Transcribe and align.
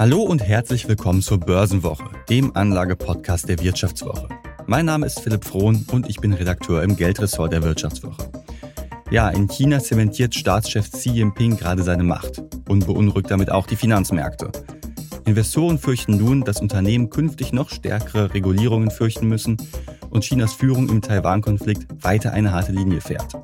Hallo 0.00 0.22
und 0.22 0.42
herzlich 0.42 0.88
willkommen 0.88 1.20
zur 1.20 1.38
Börsenwoche, 1.38 2.08
dem 2.30 2.56
Anlagepodcast 2.56 3.50
der 3.50 3.60
Wirtschaftswoche. 3.60 4.30
Mein 4.64 4.86
Name 4.86 5.04
ist 5.04 5.20
Philipp 5.20 5.44
Frohn 5.44 5.84
und 5.92 6.08
ich 6.08 6.16
bin 6.16 6.32
Redakteur 6.32 6.82
im 6.82 6.96
Geldressort 6.96 7.52
der 7.52 7.62
Wirtschaftswoche. 7.62 8.30
Ja, 9.10 9.28
in 9.28 9.46
China 9.46 9.78
zementiert 9.78 10.34
Staatschef 10.34 10.90
Xi 10.90 11.10
Jinping 11.10 11.58
gerade 11.58 11.82
seine 11.82 12.02
Macht 12.02 12.42
und 12.66 12.86
beunruhigt 12.86 13.30
damit 13.30 13.50
auch 13.50 13.66
die 13.66 13.76
Finanzmärkte. 13.76 14.50
Investoren 15.26 15.76
fürchten 15.78 16.16
nun, 16.16 16.44
dass 16.44 16.62
Unternehmen 16.62 17.10
künftig 17.10 17.52
noch 17.52 17.68
stärkere 17.68 18.32
Regulierungen 18.32 18.90
fürchten 18.90 19.28
müssen 19.28 19.58
und 20.08 20.24
Chinas 20.24 20.54
Führung 20.54 20.88
im 20.88 21.02
Taiwan-Konflikt 21.02 22.02
weiter 22.02 22.32
eine 22.32 22.52
harte 22.52 22.72
Linie 22.72 23.02
fährt. 23.02 23.34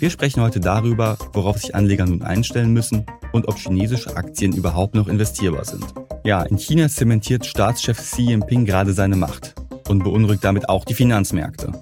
Wir 0.00 0.10
sprechen 0.10 0.42
heute 0.42 0.58
darüber, 0.58 1.16
worauf 1.32 1.58
sich 1.58 1.76
Anleger 1.76 2.06
nun 2.06 2.22
einstellen 2.22 2.72
müssen 2.72 3.06
und 3.32 3.48
ob 3.48 3.58
chinesische 3.58 4.16
Aktien 4.16 4.52
überhaupt 4.52 4.94
noch 4.94 5.08
investierbar 5.08 5.64
sind. 5.64 5.84
Ja, 6.24 6.42
in 6.42 6.58
China 6.58 6.88
zementiert 6.88 7.46
Staatschef 7.46 7.98
Xi 7.98 8.22
Jinping 8.22 8.64
gerade 8.64 8.92
seine 8.92 9.16
Macht 9.16 9.54
und 9.88 10.04
beunruhigt 10.04 10.44
damit 10.44 10.68
auch 10.68 10.84
die 10.84 10.94
Finanzmärkte. 10.94 11.72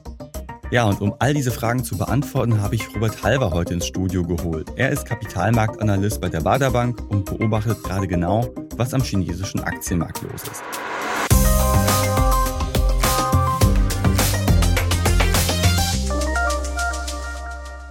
Ja, 0.70 0.84
und 0.84 1.00
um 1.00 1.14
all 1.18 1.32
diese 1.32 1.50
Fragen 1.50 1.82
zu 1.82 1.96
beantworten, 1.96 2.60
habe 2.60 2.74
ich 2.74 2.94
Robert 2.94 3.22
Halver 3.22 3.52
heute 3.52 3.72
ins 3.72 3.86
Studio 3.86 4.22
geholt. 4.22 4.68
Er 4.76 4.90
ist 4.90 5.06
Kapitalmarktanalyst 5.06 6.20
bei 6.20 6.28
der 6.28 6.42
Baderbank 6.42 7.00
und 7.08 7.24
beobachtet 7.24 7.82
gerade 7.82 8.06
genau, 8.06 8.46
was 8.76 8.92
am 8.92 9.02
chinesischen 9.02 9.60
Aktienmarkt 9.60 10.22
los 10.22 10.42
ist. 10.42 10.62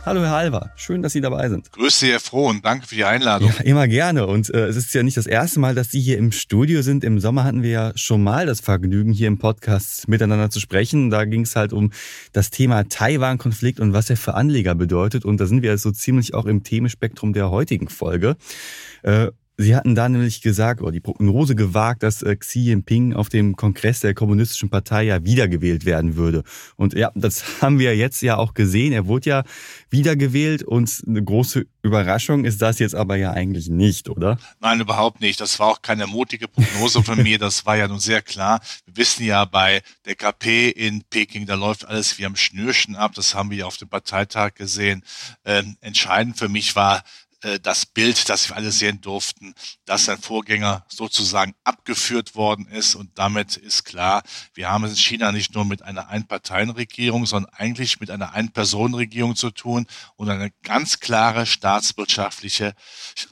Hallo 0.08 0.22
Herr 0.22 0.32
Halver, 0.32 0.72
schön, 0.78 1.02
dass 1.02 1.12
Sie 1.12 1.20
dabei 1.20 1.50
sind. 1.50 1.70
Grüße 1.74 2.06
Sie, 2.06 2.12
Herr 2.14 2.22
Froh, 2.22 2.48
und 2.48 2.64
danke 2.64 2.88
für 2.88 2.96
die 2.96 3.04
Einladung. 3.04 3.50
Ja, 3.50 3.66
immer 3.66 3.90
gerne. 3.90 4.26
Und 4.26 4.50
äh, 4.54 4.68
es 4.68 4.78
ist 4.78 4.94
ja 4.94 5.04
nicht 5.04 5.18
das 5.18 5.28
erste 5.28 5.60
Mal, 5.60 5.76
dass 5.76 5.92
Sie 5.92 6.00
hier 6.00 6.18
im 6.18 6.32
Studio 6.32 6.82
sind. 6.82 7.04
Im 7.04 7.20
Sommer 7.20 7.44
hatten 7.44 7.62
wir 7.62 7.72
ja 7.72 7.92
schon 7.96 8.24
mal 8.24 8.46
das 8.46 8.62
Vergnügen, 8.62 9.12
hier 9.12 9.28
im 9.28 9.38
Podcast 9.38 10.08
miteinander 10.08 10.50
zu 10.50 10.62
sprechen. 10.62 11.10
Da 11.10 11.26
ging 11.26 11.42
es 11.42 11.58
halt 11.58 11.74
um 11.74 11.92
das 12.32 12.52
Thema 12.52 12.88
Taiwan-Konflikt 12.88 13.82
und 13.82 13.92
was 13.92 14.10
er 14.10 14.16
für 14.16 14.36
Anleger 14.36 14.76
bedeutet. 14.76 15.26
Und 15.26 15.42
da 15.42 15.46
sind 15.46 15.62
wir 15.62 15.78
so 15.78 15.92
ziemlich 15.92 16.34
auch 16.34 16.46
im 16.46 16.64
Themenspektrum 16.64 17.34
der 17.34 17.52
heutigen 17.52 17.90
Folge. 17.90 18.38
Äh, 19.04 19.32
Sie 19.60 19.76
hatten 19.76 19.96
da 19.96 20.08
nämlich 20.08 20.42
gesagt 20.42 20.82
oder 20.82 20.92
die 20.92 21.00
Prognose 21.00 21.56
gewagt, 21.56 22.04
dass 22.04 22.22
äh, 22.22 22.36
Xi 22.36 22.60
Jinping 22.60 23.14
auf 23.14 23.30
dem 23.30 23.56
Kongress 23.56 24.02
der 24.02 24.14
Kommunistischen 24.14 24.70
Partei 24.70 25.06
ja 25.06 25.26
wiedergewählt 25.26 25.84
werden 25.84 26.16
würde. 26.16 26.44
Und 26.76 26.94
ja, 26.94 27.12
das 27.16 27.44
haben 27.62 27.80
wir 27.80 27.98
jetzt 27.98 28.22
ja 28.22 28.38
auch 28.38 28.54
gesehen. 28.54 28.94
Er 28.94 29.08
wurde 29.08 29.30
ja 29.32 29.44
wiedergewählt 29.90 30.62
und 30.62 31.02
eine 31.08 31.24
große 31.24 31.66
Überraschung 31.82 32.46
ist 32.46 32.62
das 32.62 32.78
jetzt 32.78 32.94
aber 32.94 33.16
ja 33.16 33.32
eigentlich 33.32 33.68
nicht, 33.68 34.10
oder? 34.10 34.38
Nein, 34.60 34.80
überhaupt 34.80 35.22
nicht. 35.22 35.42
Das 35.42 35.60
war 35.60 35.70
auch 35.70 35.82
keine 35.82 36.06
mutige 36.06 36.48
Prognose 36.48 37.02
von 37.02 37.24
mir. 37.24 37.40
Das 37.40 37.66
war 37.66 37.78
ja 37.78 37.88
nun 37.88 38.00
sehr 38.00 38.22
klar. 38.22 38.60
Wir 38.86 38.98
wissen 38.98 39.26
ja 39.26 39.46
bei 39.46 39.82
der 40.06 40.14
KP 40.14 40.70
in 40.70 41.04
Peking, 41.10 41.48
da 41.48 41.56
läuft 41.56 41.84
alles 41.88 42.20
wie 42.20 42.28
am 42.28 42.36
Schnürchen 42.36 42.96
ab. 42.96 43.14
Das 43.16 43.34
haben 43.34 43.50
wir 43.50 43.58
ja 43.58 43.66
auf 43.66 43.78
dem 43.78 43.90
Parteitag 43.90 44.54
gesehen. 44.54 45.04
Ähm, 45.46 45.78
entscheidend 45.82 46.38
für 46.38 46.50
mich 46.50 46.76
war, 46.76 47.02
äh, 47.42 47.60
das 47.60 47.86
Bild, 47.86 48.30
das 48.30 48.50
wir 48.50 48.56
alle 48.56 48.72
sehen 48.72 49.02
durften, 49.02 49.54
dass 49.86 50.06
sein 50.06 50.18
Vorgänger 50.18 50.86
sozusagen 50.90 51.54
abgeführt 51.64 52.36
worden 52.36 52.68
ist. 52.68 52.96
Und 52.96 53.12
damit 53.16 53.58
ist 53.58 53.84
klar, 53.84 54.24
wir 54.54 54.70
haben 54.70 54.84
es 54.86 54.92
in 54.92 54.98
China 54.98 55.32
nicht 55.32 55.54
nur 55.54 55.66
mit 55.66 55.84
einer 55.84 56.10
Einparteienregierung, 56.10 57.26
sondern 57.26 57.52
eigentlich 57.54 58.00
mit 58.00 58.10
einer 58.10 58.34
Ein-Personen-Regierung 58.34 59.36
zu 59.36 59.52
tun 59.52 59.86
und 60.16 60.30
eine 60.30 60.52
ganz 60.64 61.00
klare 61.00 61.46
staatswirtschaftliche 61.46 62.74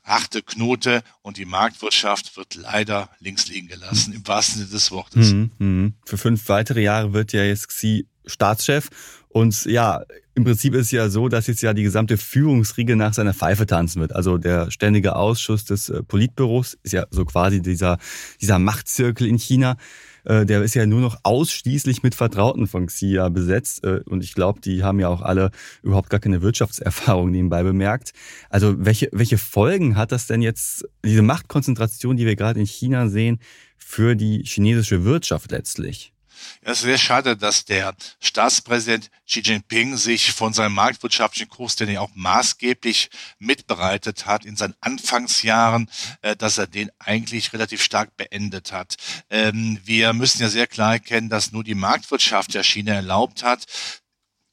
harte 0.03 0.43
Knote. 0.43 1.01
Und 1.21 1.37
die 1.37 1.45
Marktwirtschaft 1.45 2.37
wird 2.37 2.55
leider 2.55 3.09
links 3.19 3.47
liegen 3.47 3.67
gelassen, 3.67 4.13
im 4.13 4.27
wahrsten 4.27 4.59
Sinne 4.59 4.71
des 4.71 4.91
Wortes. 4.91 5.31
Mhm, 5.31 5.51
mh. 5.57 5.91
Für 6.05 6.17
fünf 6.17 6.47
weitere 6.47 6.81
Jahre 6.81 7.13
wird 7.13 7.33
ja 7.33 7.43
jetzt 7.43 7.69
Xi 7.69 8.07
Staatschef. 8.27 8.89
Und 9.29 9.65
ja, 9.65 10.01
im 10.35 10.43
Prinzip 10.43 10.75
ist 10.75 10.91
ja 10.91 11.09
so, 11.09 11.29
dass 11.29 11.47
jetzt 11.47 11.61
ja 11.61 11.73
die 11.73 11.83
gesamte 11.83 12.17
Führungsriege 12.17 12.97
nach 12.97 13.13
seiner 13.13 13.33
Pfeife 13.33 13.65
tanzen 13.65 14.01
wird. 14.01 14.13
Also 14.13 14.37
der 14.37 14.69
ständige 14.69 15.15
Ausschuss 15.15 15.63
des 15.63 15.89
äh, 15.89 16.03
Politbüros 16.03 16.77
ist 16.83 16.91
ja 16.91 17.05
so 17.09 17.23
quasi 17.23 17.61
dieser, 17.61 17.97
dieser 18.41 18.59
Machtzirkel 18.59 19.27
in 19.27 19.37
China. 19.37 19.77
Äh, 20.25 20.45
der 20.45 20.61
ist 20.61 20.75
ja 20.75 20.85
nur 20.85 20.99
noch 20.99 21.17
ausschließlich 21.23 22.03
mit 22.03 22.15
Vertrauten 22.15 22.67
von 22.67 22.87
Xia 22.87 23.29
besetzt. 23.29 23.85
Äh, 23.85 24.01
und 24.05 24.25
ich 24.25 24.35
glaube, 24.35 24.59
die 24.59 24.83
haben 24.83 24.99
ja 24.99 25.07
auch 25.07 25.21
alle 25.21 25.51
überhaupt 25.83 26.09
gar 26.09 26.19
keine 26.19 26.41
Wirtschaftserfahrung 26.41 27.31
nebenbei 27.31 27.63
bemerkt. 27.63 28.11
Also 28.49 28.75
welche, 28.77 29.07
welche 29.13 29.37
Folgen 29.37 29.95
hat 29.95 30.11
das 30.11 30.27
denn 30.27 30.41
jetzt, 30.41 30.85
diese 31.05 31.21
Machtkonzentration, 31.21 32.17
die 32.17 32.25
wir 32.25 32.35
gerade 32.35 32.59
in 32.59 32.65
China 32.65 33.07
sehen, 33.07 33.39
für 33.77 34.15
die 34.15 34.43
chinesische 34.43 35.05
Wirtschaft 35.05 35.51
letztlich? 35.51 36.14
Es 36.61 36.79
ist 36.79 36.83
sehr 36.83 36.97
schade, 36.97 37.37
dass 37.37 37.65
der 37.65 37.95
Staatspräsident 38.19 39.09
Xi 39.27 39.41
Jinping 39.41 39.97
sich 39.97 40.31
von 40.31 40.53
seinem 40.53 40.75
marktwirtschaftlichen 40.75 41.49
Kurs, 41.49 41.75
den 41.75 41.89
er 41.89 42.01
auch 42.01 42.11
maßgeblich 42.13 43.09
mitbereitet 43.39 44.25
hat 44.25 44.45
in 44.45 44.55
seinen 44.55 44.75
Anfangsjahren, 44.81 45.89
äh, 46.21 46.35
dass 46.35 46.57
er 46.57 46.67
den 46.67 46.91
eigentlich 46.99 47.53
relativ 47.53 47.81
stark 47.81 48.15
beendet 48.17 48.71
hat. 48.71 48.95
Ähm, 49.29 49.79
wir 49.83 50.13
müssen 50.13 50.41
ja 50.41 50.49
sehr 50.49 50.67
klar 50.67 50.93
erkennen, 50.93 51.29
dass 51.29 51.51
nur 51.51 51.63
die 51.63 51.75
Marktwirtschaft 51.75 52.53
der 52.53 52.63
China 52.63 52.93
erlaubt 52.93 53.43
hat, 53.43 53.65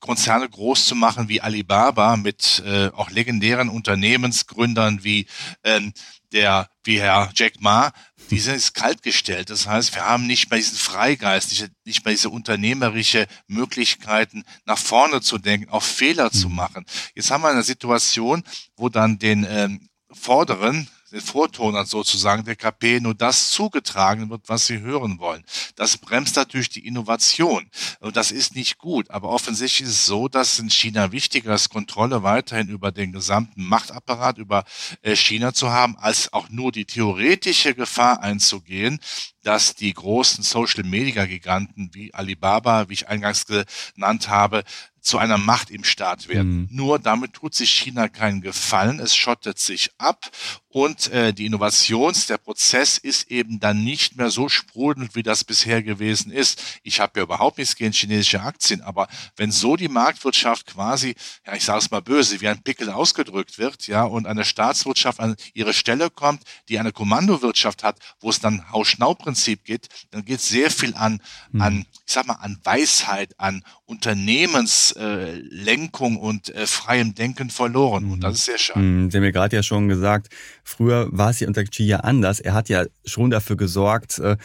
Konzerne 0.02 0.48
groß 0.48 0.86
zu 0.86 0.96
machen 0.96 1.28
wie 1.28 1.40
Alibaba 1.40 2.16
mit 2.16 2.60
äh, 2.66 2.88
auch 2.88 3.10
legendären 3.10 3.68
Unternehmensgründern 3.68 5.04
wie 5.04 5.26
ähm, 5.62 5.92
der 6.32 6.68
wie 6.82 7.00
Herr 7.00 7.30
Jack 7.36 7.60
Ma, 7.60 7.92
die 8.30 8.40
sind 8.40 8.54
jetzt 8.54 8.74
kaltgestellt. 8.74 9.50
Das 9.50 9.66
heißt, 9.66 9.94
wir 9.94 10.06
haben 10.06 10.26
nicht 10.26 10.50
mehr 10.50 10.58
diesen 10.58 10.78
Freigeist, 10.78 11.50
nicht, 11.50 11.70
nicht 11.84 12.04
mehr 12.04 12.14
diese 12.14 12.30
unternehmerische 12.30 13.26
Möglichkeiten, 13.46 14.44
nach 14.64 14.78
vorne 14.78 15.20
zu 15.20 15.38
denken, 15.38 15.70
auch 15.70 15.82
Fehler 15.82 16.30
zu 16.30 16.48
mhm. 16.48 16.56
machen. 16.56 16.86
Jetzt 17.14 17.30
haben 17.30 17.42
wir 17.42 17.50
eine 17.50 17.62
Situation, 17.62 18.42
wo 18.76 18.88
dann 18.88 19.18
den 19.18 19.46
ähm, 19.48 19.88
Vorderen, 20.10 20.88
den 21.12 21.20
Vortonern 21.20 21.86
sozusagen 21.86 22.44
der 22.44 22.56
KP 22.56 23.00
nur 23.00 23.14
das 23.14 23.50
zugetragen 23.50 24.30
wird, 24.30 24.48
was 24.48 24.66
sie 24.66 24.80
hören 24.80 25.18
wollen. 25.18 25.44
Das 25.76 25.98
bremst 25.98 26.36
natürlich 26.36 26.70
die 26.70 26.86
Innovation 26.86 27.68
und 28.00 28.16
das 28.16 28.30
ist 28.30 28.54
nicht 28.56 28.78
gut. 28.78 29.10
Aber 29.10 29.28
offensichtlich 29.28 29.88
ist 29.88 29.94
es 29.94 30.06
so, 30.06 30.28
dass 30.28 30.58
in 30.58 30.70
China 30.70 31.12
wichtiger 31.12 31.54
ist, 31.54 31.68
Kontrolle 31.68 32.22
weiterhin 32.22 32.68
über 32.68 32.92
den 32.92 33.12
gesamten 33.12 33.64
Machtapparat, 33.64 34.38
über 34.38 34.64
äh, 35.02 35.14
China 35.14 35.52
zu 35.52 35.70
haben, 35.70 35.96
als 35.98 36.32
auch 36.32 36.48
nur 36.48 36.72
die 36.72 36.86
theoretische 36.86 37.74
Gefahr 37.74 38.22
einzugehen, 38.22 38.98
dass 39.42 39.74
die 39.74 39.92
großen 39.92 40.42
Social-Media-Giganten 40.42 41.90
wie 41.92 42.14
Alibaba, 42.14 42.88
wie 42.88 42.94
ich 42.94 43.08
eingangs 43.08 43.46
genannt 43.46 44.28
habe, 44.28 44.64
zu 45.02 45.18
einer 45.18 45.36
Macht 45.36 45.70
im 45.70 45.84
Staat 45.84 46.28
werden. 46.28 46.62
Mhm. 46.62 46.68
Nur 46.70 46.98
damit 46.98 47.34
tut 47.34 47.54
sich 47.54 47.70
China 47.70 48.08
keinen 48.08 48.40
Gefallen. 48.40 49.00
Es 49.00 49.16
schottet 49.16 49.58
sich 49.58 49.90
ab 49.98 50.30
und 50.72 51.12
äh, 51.12 51.34
die 51.34 51.44
Innovations, 51.44 52.26
der 52.26 52.38
Prozess 52.38 52.96
ist 52.96 53.30
eben 53.30 53.60
dann 53.60 53.84
nicht 53.84 54.16
mehr 54.16 54.30
so 54.30 54.48
sprudelnd, 54.48 55.14
wie 55.14 55.22
das 55.22 55.44
bisher 55.44 55.82
gewesen 55.82 56.32
ist. 56.32 56.80
Ich 56.82 56.98
habe 56.98 57.20
ja 57.20 57.24
überhaupt 57.24 57.58
nichts 57.58 57.76
gegen 57.76 57.92
chinesische 57.92 58.40
Aktien, 58.40 58.80
aber 58.80 59.06
wenn 59.36 59.52
so 59.52 59.76
die 59.76 59.88
Marktwirtschaft 59.88 60.68
quasi, 60.68 61.14
ja, 61.46 61.54
ich 61.54 61.64
sage 61.64 61.80
es 61.80 61.90
mal 61.90 62.00
böse, 62.00 62.40
wie 62.40 62.48
ein 62.48 62.62
Pickel 62.62 62.88
ausgedrückt 62.88 63.58
wird, 63.58 63.86
ja, 63.86 64.04
und 64.04 64.26
eine 64.26 64.46
Staatswirtschaft 64.46 65.20
an 65.20 65.36
ihre 65.52 65.74
Stelle 65.74 66.08
kommt, 66.08 66.42
die 66.70 66.78
eine 66.78 66.92
Kommandowirtschaft 66.92 67.84
hat, 67.84 67.98
wo 68.20 68.30
es 68.30 68.40
dann 68.40 68.72
Haus-Schnau-Prinzip 68.72 69.64
geht, 69.64 69.88
dann 70.10 70.24
geht 70.24 70.40
sehr 70.40 70.70
viel 70.70 70.94
an, 70.94 71.20
mhm. 71.50 71.60
an, 71.60 71.84
ich 72.06 72.14
sag 72.14 72.26
mal, 72.26 72.36
an 72.36 72.58
Weisheit, 72.64 73.38
an 73.38 73.62
Unternehmenslenkung 73.84 76.16
äh, 76.16 76.18
und 76.18 76.48
äh, 76.54 76.66
freiem 76.66 77.14
Denken 77.14 77.50
verloren. 77.50 78.10
Und 78.10 78.20
das 78.20 78.36
ist 78.36 78.46
sehr 78.46 78.56
schade. 78.56 78.80
Mhm, 78.80 79.10
Sie 79.10 79.18
haben 79.18 79.24
ja 79.24 79.32
gerade 79.32 79.56
ja 79.56 79.62
schon 79.62 79.88
gesagt, 79.88 80.30
früher 80.64 81.08
war 81.10 81.30
es 81.30 81.40
ja 81.40 81.48
unter 81.48 81.64
Xi 81.64 81.84
ja 81.84 81.98
anders. 81.98 82.40
Er 82.40 82.54
hat 82.54 82.68
ja 82.68 82.84
schon 83.04 83.30
dafür 83.30 83.56
gesorgt, 83.56 84.18
äh, 84.18 84.36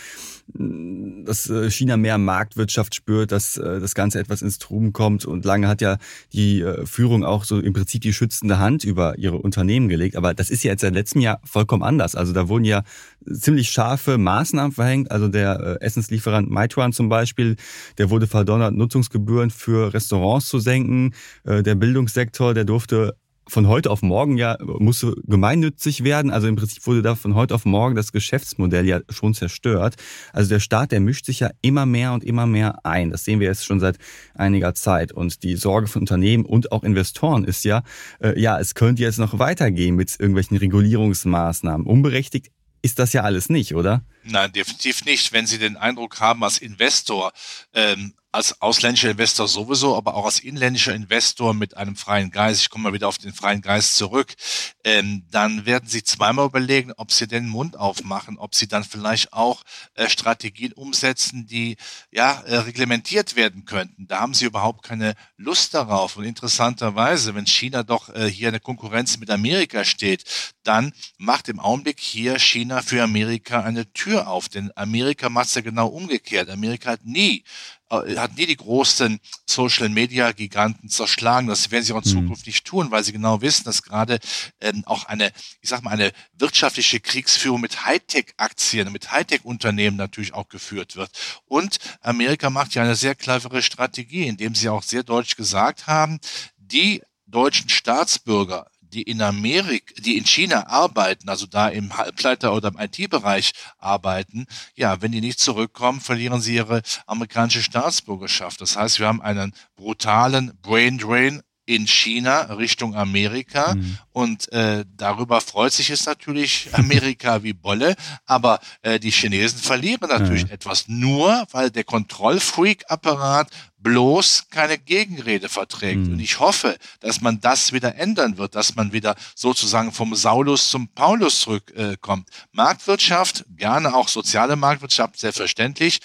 dass 0.55 1.49
äh, 1.49 1.69
China 1.69 1.97
mehr 1.97 2.17
Marktwirtschaft 2.17 2.95
spürt, 2.95 3.31
dass 3.31 3.57
äh, 3.57 3.79
das 3.79 3.95
Ganze 3.95 4.19
etwas 4.19 4.41
ins 4.41 4.59
Truben 4.59 4.93
kommt. 4.93 5.25
Und 5.25 5.45
lange 5.45 5.67
hat 5.67 5.81
ja 5.81 5.97
die 6.33 6.63
Führung 6.85 7.23
auch 7.23 7.43
so 7.43 7.59
im 7.59 7.73
Prinzip 7.73 8.01
die 8.01 8.13
schützende 8.13 8.59
Hand 8.59 8.83
über 8.83 9.17
ihre 9.17 9.37
Unternehmen 9.37 9.87
gelegt. 9.87 10.15
Aber 10.15 10.33
das 10.33 10.49
ist 10.49 10.63
ja 10.63 10.71
jetzt 10.71 10.81
seit 10.81 10.93
letztem 10.93 11.21
Jahr 11.21 11.39
vollkommen 11.43 11.83
anders. 11.83 12.15
Also 12.15 12.33
da 12.33 12.47
wurden 12.47 12.65
ja 12.65 12.83
ziemlich 13.31 13.69
scharfe 13.69 14.17
Maßnahmen 14.17 14.71
verhängt. 14.71 15.11
Also 15.11 15.27
der 15.27 15.77
Essenslieferant 15.81 16.49
Meituan 16.49 16.93
zum 16.93 17.09
Beispiel, 17.09 17.55
der 17.97 18.09
wurde 18.09 18.27
verdonnert, 18.27 18.73
Nutzungsgebühren 18.73 19.49
für 19.49 19.93
Restaurants 19.93 20.47
zu 20.47 20.59
senken. 20.59 21.13
Der 21.45 21.75
Bildungssektor, 21.75 22.53
der 22.53 22.65
durfte 22.65 23.15
von 23.47 23.67
heute 23.67 23.89
auf 23.89 24.01
morgen 24.01 24.37
ja 24.37 24.57
musste 24.61 25.15
gemeinnützig 25.23 26.03
werden. 26.03 26.31
Also 26.31 26.47
im 26.47 26.55
Prinzip 26.55 26.85
wurde 26.85 27.01
da 27.01 27.15
von 27.15 27.35
heute 27.35 27.55
auf 27.55 27.65
morgen 27.65 27.95
das 27.95 28.11
Geschäftsmodell 28.11 28.85
ja 28.85 29.01
schon 29.09 29.33
zerstört. 29.33 29.95
Also 30.33 30.49
der 30.49 30.59
Staat, 30.59 30.91
der 30.91 30.99
mischt 30.99 31.25
sich 31.25 31.39
ja 31.39 31.51
immer 31.61 31.85
mehr 31.85 32.13
und 32.13 32.23
immer 32.23 32.45
mehr 32.45 32.85
ein. 32.85 33.11
Das 33.11 33.23
sehen 33.23 33.39
wir 33.39 33.47
jetzt 33.47 33.65
schon 33.65 33.79
seit 33.79 33.97
einiger 34.35 34.73
Zeit. 34.73 35.11
Und 35.11 35.43
die 35.43 35.55
Sorge 35.55 35.87
von 35.87 36.01
Unternehmen 36.01 36.45
und 36.45 36.71
auch 36.71 36.83
Investoren 36.83 37.43
ist 37.43 37.63
ja, 37.63 37.83
äh, 38.19 38.39
ja, 38.39 38.59
es 38.59 38.75
könnte 38.75 39.01
jetzt 39.01 39.19
noch 39.19 39.39
weitergehen 39.39 39.95
mit 39.95 40.19
irgendwelchen 40.19 40.57
Regulierungsmaßnahmen. 40.57 41.85
Unberechtigt 41.85 42.51
ist 42.81 42.99
das 42.99 43.13
ja 43.13 43.23
alles 43.23 43.49
nicht, 43.49 43.75
oder? 43.75 44.05
Nein, 44.23 44.51
definitiv 44.51 45.05
nicht. 45.05 45.33
Wenn 45.33 45.45
Sie 45.47 45.57
den 45.57 45.77
Eindruck 45.77 46.19
haben, 46.19 46.43
als 46.43 46.57
Investor, 46.57 47.31
ähm, 47.73 48.13
als 48.37 48.61
ausländischer 48.61 49.09
Investor 49.09 49.47
sowieso, 49.47 49.97
aber 49.97 50.13
auch 50.13 50.25
als 50.25 50.39
inländischer 50.39 50.93
Investor 50.93 51.55
mit 51.55 51.75
einem 51.75 51.95
freien 51.95 52.29
Geist, 52.29 52.61
ich 52.61 52.69
komme 52.69 52.83
mal 52.83 52.93
wieder 52.93 53.07
auf 53.07 53.17
den 53.17 53.33
freien 53.33 53.61
Geist 53.61 53.95
zurück, 53.95 54.35
ähm, 54.83 55.25
dann 55.31 55.65
werden 55.65 55.89
Sie 55.89 56.03
zweimal 56.03 56.45
überlegen, 56.45 56.93
ob 56.97 57.11
Sie 57.11 57.27
den 57.27 57.49
Mund 57.49 57.77
aufmachen, 57.77 58.37
ob 58.37 58.53
Sie 58.53 58.67
dann 58.67 58.83
vielleicht 58.83 59.33
auch 59.33 59.63
äh, 59.95 60.07
Strategien 60.07 60.71
umsetzen, 60.73 61.47
die 61.47 61.77
ja 62.11 62.41
äh, 62.41 62.57
reglementiert 62.57 63.35
werden 63.35 63.65
könnten. 63.65 64.07
Da 64.07 64.19
haben 64.19 64.35
Sie 64.35 64.45
überhaupt 64.45 64.83
keine 64.83 65.15
Lust 65.37 65.73
darauf. 65.73 66.15
Und 66.15 66.25
interessanterweise, 66.25 67.33
wenn 67.33 67.47
China 67.47 67.81
doch 67.81 68.09
äh, 68.09 68.29
hier 68.29 68.49
eine 68.49 68.59
Konkurrenz 68.59 69.17
mit 69.17 69.31
Amerika 69.31 69.83
steht, 69.83 70.25
dann 70.61 70.93
macht 71.17 71.49
im 71.49 71.59
Augenblick 71.59 71.99
hier 71.99 72.37
China 72.37 72.83
für 72.83 73.01
Amerika 73.01 73.61
eine 73.63 73.91
Tür 73.93 74.27
auf. 74.27 74.47
Denn 74.47 74.71
Amerika 74.75 75.27
macht 75.27 75.47
es 75.47 75.55
ja 75.55 75.61
genau 75.61 75.87
umgekehrt. 75.87 76.51
Amerika 76.51 76.91
hat 76.91 77.03
nie 77.03 77.43
hat 77.89 78.35
nie 78.35 78.45
die 78.45 78.57
großen 78.57 79.19
Social 79.45 79.89
Media 79.89 80.31
Giganten 80.31 80.89
zerschlagen. 80.89 81.47
Das 81.47 81.71
werden 81.71 81.83
sie 81.83 81.93
auch 81.93 82.03
in 82.03 82.11
hm. 82.11 82.21
Zukunft 82.21 82.45
nicht 82.45 82.65
tun, 82.65 82.91
weil 82.91 83.03
sie 83.03 83.13
genau 83.13 83.41
wissen, 83.41 83.63
dass 83.63 83.83
gerade 83.83 84.19
ähm, 84.59 84.83
auch 84.85 85.05
eine, 85.05 85.31
ich 85.61 85.69
sag 85.69 85.83
mal, 85.83 85.91
eine 85.91 86.11
wirtschaftliche 86.33 86.99
Kriegsführung 86.99 87.61
mit 87.61 87.85
Hightech-Aktien, 87.85 88.91
mit 88.91 89.11
Hightech-Unternehmen 89.11 89.97
natürlich 89.97 90.33
auch 90.33 90.49
geführt 90.49 90.95
wird. 90.95 91.11
Und 91.45 91.79
Amerika 92.01 92.49
macht 92.49 92.75
ja 92.75 92.83
eine 92.83 92.95
sehr 92.95 93.15
clevere 93.15 93.61
Strategie, 93.61 94.27
indem 94.27 94.55
sie 94.55 94.69
auch 94.69 94.83
sehr 94.83 95.03
deutlich 95.03 95.35
gesagt 95.35 95.87
haben, 95.87 96.19
die 96.57 97.01
deutschen 97.25 97.69
Staatsbürger 97.69 98.67
die 98.93 99.03
in 99.03 99.21
Amerika, 99.21 99.93
die 99.99 100.17
in 100.17 100.25
China 100.25 100.67
arbeiten, 100.67 101.29
also 101.29 101.45
da 101.45 101.67
im 101.67 101.97
Halbleiter- 101.97 102.53
oder 102.53 102.69
im 102.69 102.79
IT-Bereich 102.79 103.53
arbeiten, 103.77 104.45
ja, 104.75 105.01
wenn 105.01 105.11
die 105.11 105.21
nicht 105.21 105.39
zurückkommen, 105.39 106.01
verlieren 106.01 106.41
sie 106.41 106.55
ihre 106.55 106.81
amerikanische 107.05 107.63
Staatsbürgerschaft. 107.63 108.61
Das 108.61 108.75
heißt, 108.75 108.99
wir 108.99 109.07
haben 109.07 109.21
einen 109.21 109.53
brutalen 109.75 110.57
Brain 110.61 110.97
Drain 110.97 111.41
in 111.67 111.85
China 111.85 112.43
Richtung 112.53 112.95
Amerika 112.95 113.75
mhm. 113.75 113.97
und 114.13 114.51
äh, 114.53 114.85
darüber 114.95 115.41
freut 115.41 115.73
sich 115.73 115.89
es 115.89 116.05
natürlich 116.05 116.69
Amerika 116.73 117.43
wie 117.43 117.53
Bolle, 117.53 117.95
aber 118.25 118.59
äh, 118.81 118.99
die 118.99 119.11
Chinesen 119.11 119.59
verlieren 119.59 120.09
natürlich 120.09 120.45
mhm. 120.45 120.51
etwas 120.51 120.87
nur, 120.87 121.45
weil 121.51 121.69
der 121.69 121.83
Kontrollfreak-Apparat 121.83 123.49
bloß 123.79 124.47
keine 124.49 124.77
Gegenrede 124.77 125.49
verträgt. 125.49 126.07
Mhm. 126.07 126.13
Und 126.13 126.19
ich 126.19 126.39
hoffe, 126.39 126.77
dass 127.01 127.21
man 127.21 127.41
das 127.41 127.73
wieder 127.73 127.95
ändern 127.95 128.37
wird, 128.37 128.55
dass 128.55 128.75
man 128.75 128.93
wieder 128.93 129.15
sozusagen 129.35 129.91
vom 129.91 130.15
Saulus 130.15 130.69
zum 130.69 130.87
Paulus 130.87 131.41
zurückkommt. 131.41 132.29
Äh, 132.29 132.33
Marktwirtschaft, 132.53 133.45
gerne 133.57 133.93
auch 133.93 134.07
soziale 134.07 134.55
Marktwirtschaft, 134.55 135.19
selbstverständlich 135.19 135.99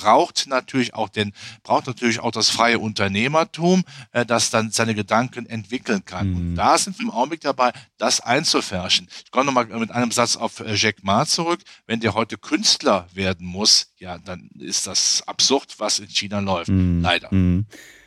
braucht 0.00 0.46
natürlich 0.46 0.94
auch 0.94 1.08
den, 1.08 1.32
braucht 1.62 1.86
natürlich 1.86 2.20
auch 2.20 2.30
das 2.30 2.48
freie 2.48 2.78
Unternehmertum, 2.78 3.84
äh, 4.12 4.24
das 4.24 4.50
dann 4.50 4.70
seine 4.70 4.94
Gedanken 4.94 5.46
entwickeln 5.46 6.04
kann. 6.04 6.30
Mhm. 6.30 6.36
Und 6.36 6.54
da 6.56 6.78
sind 6.78 6.98
wir 6.98 7.04
im 7.04 7.10
Augenblick 7.10 7.42
dabei, 7.42 7.72
das 7.98 8.20
einzufärschen. 8.20 9.08
Ich 9.24 9.30
komme 9.30 9.46
nochmal 9.46 9.66
mit 9.66 9.90
einem 9.90 10.10
Satz 10.10 10.36
auf 10.36 10.60
äh, 10.60 10.74
Jack 10.74 11.02
Ma 11.02 11.26
zurück. 11.26 11.60
Wenn 11.86 12.00
der 12.00 12.14
heute 12.14 12.38
Künstler 12.38 13.06
werden 13.12 13.46
muss, 13.46 13.92
ja, 13.98 14.18
dann 14.18 14.48
ist 14.58 14.86
das 14.86 15.22
absurd, 15.26 15.74
was 15.78 15.98
in 15.98 16.08
China 16.08 16.40
läuft. 16.40 16.70
Mhm. 16.70 17.02
Leider. 17.02 17.32
Mhm. 17.32 17.66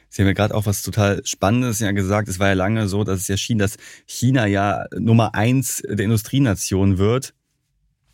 Sie 0.10 0.22
haben 0.22 0.28
ja 0.28 0.34
gerade 0.34 0.54
auch 0.54 0.66
was 0.66 0.84
total 0.84 1.22
Spannendes 1.26 1.80
ja 1.80 1.92
gesagt. 1.92 2.28
Es 2.28 2.40
war 2.40 2.50
ja 2.50 2.54
lange 2.54 2.88
so, 2.88 3.04
dass 3.04 3.22
es 3.22 3.28
ja 3.28 3.38
schien, 3.38 3.58
dass 3.58 3.78
China 4.06 4.46
ja 4.46 4.86
Nummer 4.96 5.34
eins 5.34 5.82
der 5.88 6.06
Industrienation 6.06 6.98
wird. 7.00 7.34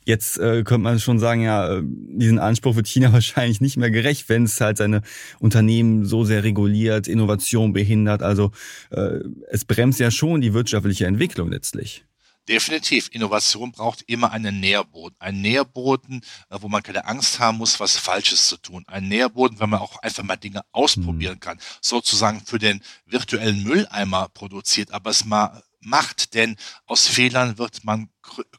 Jetzt 0.10 0.40
äh, 0.40 0.64
könnte 0.64 0.80
man 0.80 1.00
schon 1.00 1.20
sagen, 1.20 1.42
ja, 1.42 1.72
äh, 1.72 1.84
diesen 1.84 2.40
Anspruch 2.40 2.76
wird 2.76 2.88
China 2.88 3.14
wahrscheinlich 3.14 3.62
nicht 3.62 3.78
mehr 3.78 3.92
gerecht, 3.92 4.28
wenn 4.28 4.46
es 4.46 4.60
halt 4.60 4.78
seine 4.78 5.04
Unternehmen 5.38 6.04
so 6.04 6.24
sehr 6.24 6.44
reguliert, 6.44 7.08
Innovation 7.08 7.74
behindert. 7.74 8.24
Also 8.24 8.50
äh, 8.90 9.20
es 9.52 9.66
bremst 9.66 10.00
ja 10.00 10.10
schon 10.10 10.42
die 10.42 10.56
wirtschaftliche 10.56 11.06
Entwicklung 11.06 11.52
letztlich. 11.52 12.06
Definitiv. 12.48 13.10
Innovation 13.12 13.72
braucht 13.72 14.04
immer 14.08 14.32
einen 14.32 14.60
Nährboden. 14.60 15.16
Ein 15.20 15.42
Nährboden, 15.42 16.22
äh, 16.50 16.58
wo 16.60 16.70
man 16.70 16.82
keine 16.82 17.06
Angst 17.06 17.38
haben 17.38 17.60
muss, 17.60 17.80
was 17.80 17.96
Falsches 17.96 18.48
zu 18.48 18.58
tun. 18.58 18.86
Ein 18.88 19.10
Nährboden, 19.10 19.60
wenn 19.60 19.70
man 19.70 19.80
auch 19.80 19.98
einfach 19.98 20.24
mal 20.24 20.38
Dinge 20.38 20.62
ausprobieren 20.72 21.36
mhm. 21.36 21.40
kann. 21.40 21.60
Sozusagen 21.82 22.42
für 22.44 22.58
den 22.58 22.82
virtuellen 23.06 23.62
Mülleimer 23.62 24.28
produziert, 24.34 24.92
aber 24.92 25.12
es 25.12 25.24
mal 25.24 25.62
macht, 25.82 26.34
denn 26.34 26.56
aus 26.86 27.08
Fehlern 27.08 27.58
wird 27.58 27.84
man 27.84 28.10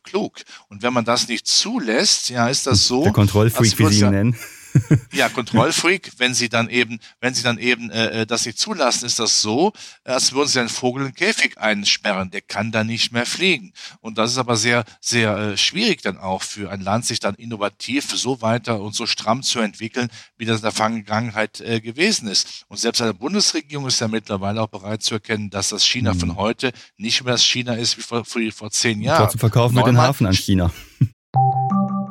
klug. 0.03 0.41
Und 0.69 0.83
wenn 0.83 0.93
man 0.93 1.05
das 1.05 1.29
nicht 1.29 1.47
zulässt, 1.47 2.31
ja, 2.31 2.49
ist 2.49 2.67
das 2.67 2.87
so. 2.87 3.03
Der 3.03 3.13
Kontrollfreak, 3.13 3.79
wie 3.79 3.93
Sie 3.93 4.01
ihn 4.01 4.11
nennen. 4.11 4.37
ja, 5.13 5.29
Kontrollfreak, 5.29 6.13
wenn 6.19 6.35
sie 6.35 6.49
dann 6.49 6.69
eben, 6.69 7.01
wenn 7.21 7.35
sie 7.35 7.43
dann 7.43 7.59
eben 7.59 7.91
äh, 7.91 8.23
äh, 8.23 8.27
das 8.27 8.47
nicht 8.47 8.59
zulassen, 8.59 9.07
ist 9.07 9.19
das 9.19 9.41
so, 9.41 9.73
als 10.05 10.33
würden 10.33 10.49
sie 10.49 10.61
einen 10.61 10.69
Vogel 10.69 11.03
in 11.03 11.09
den 11.11 11.15
Käfig 11.15 11.59
einsperren. 11.59 12.31
Der 12.31 12.41
kann 12.41 12.73
dann 12.73 12.87
nicht 12.87 13.13
mehr 13.13 13.27
fliegen. 13.27 13.73
Und 14.01 14.19
das 14.19 14.33
ist 14.33 14.39
aber 14.39 14.57
sehr, 14.57 14.85
sehr 15.01 15.37
äh, 15.37 15.57
schwierig 15.57 16.03
dann 16.03 16.19
auch 16.19 16.43
für 16.43 16.71
ein 16.71 16.81
Land, 16.81 17.07
sich 17.07 17.21
dann 17.21 17.35
innovativ 17.35 18.11
so 18.11 18.43
weiter 18.43 18.81
und 18.81 18.95
so 18.95 19.07
stramm 19.07 19.43
zu 19.43 19.61
entwickeln, 19.61 20.09
wie 20.37 20.45
das 20.45 20.57
in 20.57 20.63
der 20.63 20.73
Vergangenheit 20.73 21.61
äh, 21.61 21.81
gewesen 21.81 22.29
ist. 22.29 22.65
Und 22.69 22.79
selbst 22.79 23.03
eine 23.03 23.15
Bundesregierung 23.15 23.87
ist 23.87 24.01
ja 24.01 24.09
mittlerweile 24.09 24.63
auch 24.63 24.69
bereit 24.69 25.03
zu 25.03 25.15
erkennen, 25.15 25.51
dass 25.51 25.71
das 25.71 25.85
China 25.85 26.15
mhm. 26.15 26.21
von 26.21 26.37
heute 26.37 26.73
nicht 26.97 27.25
mehr 27.25 27.35
das 27.35 27.45
China 27.45 27.75
ist 27.75 27.97
wie 27.99 28.03
vor, 28.03 28.25
vor, 28.25 28.41
vor 28.53 28.71
zehn 28.71 29.01
Jahren. 29.01 29.23
Trotzdem 29.23 29.41
verkaufen 29.41 29.77
wir 29.77 29.85
den 29.85 29.99
Hafen 29.99 30.27
an 30.27 30.35
China. 30.35 30.71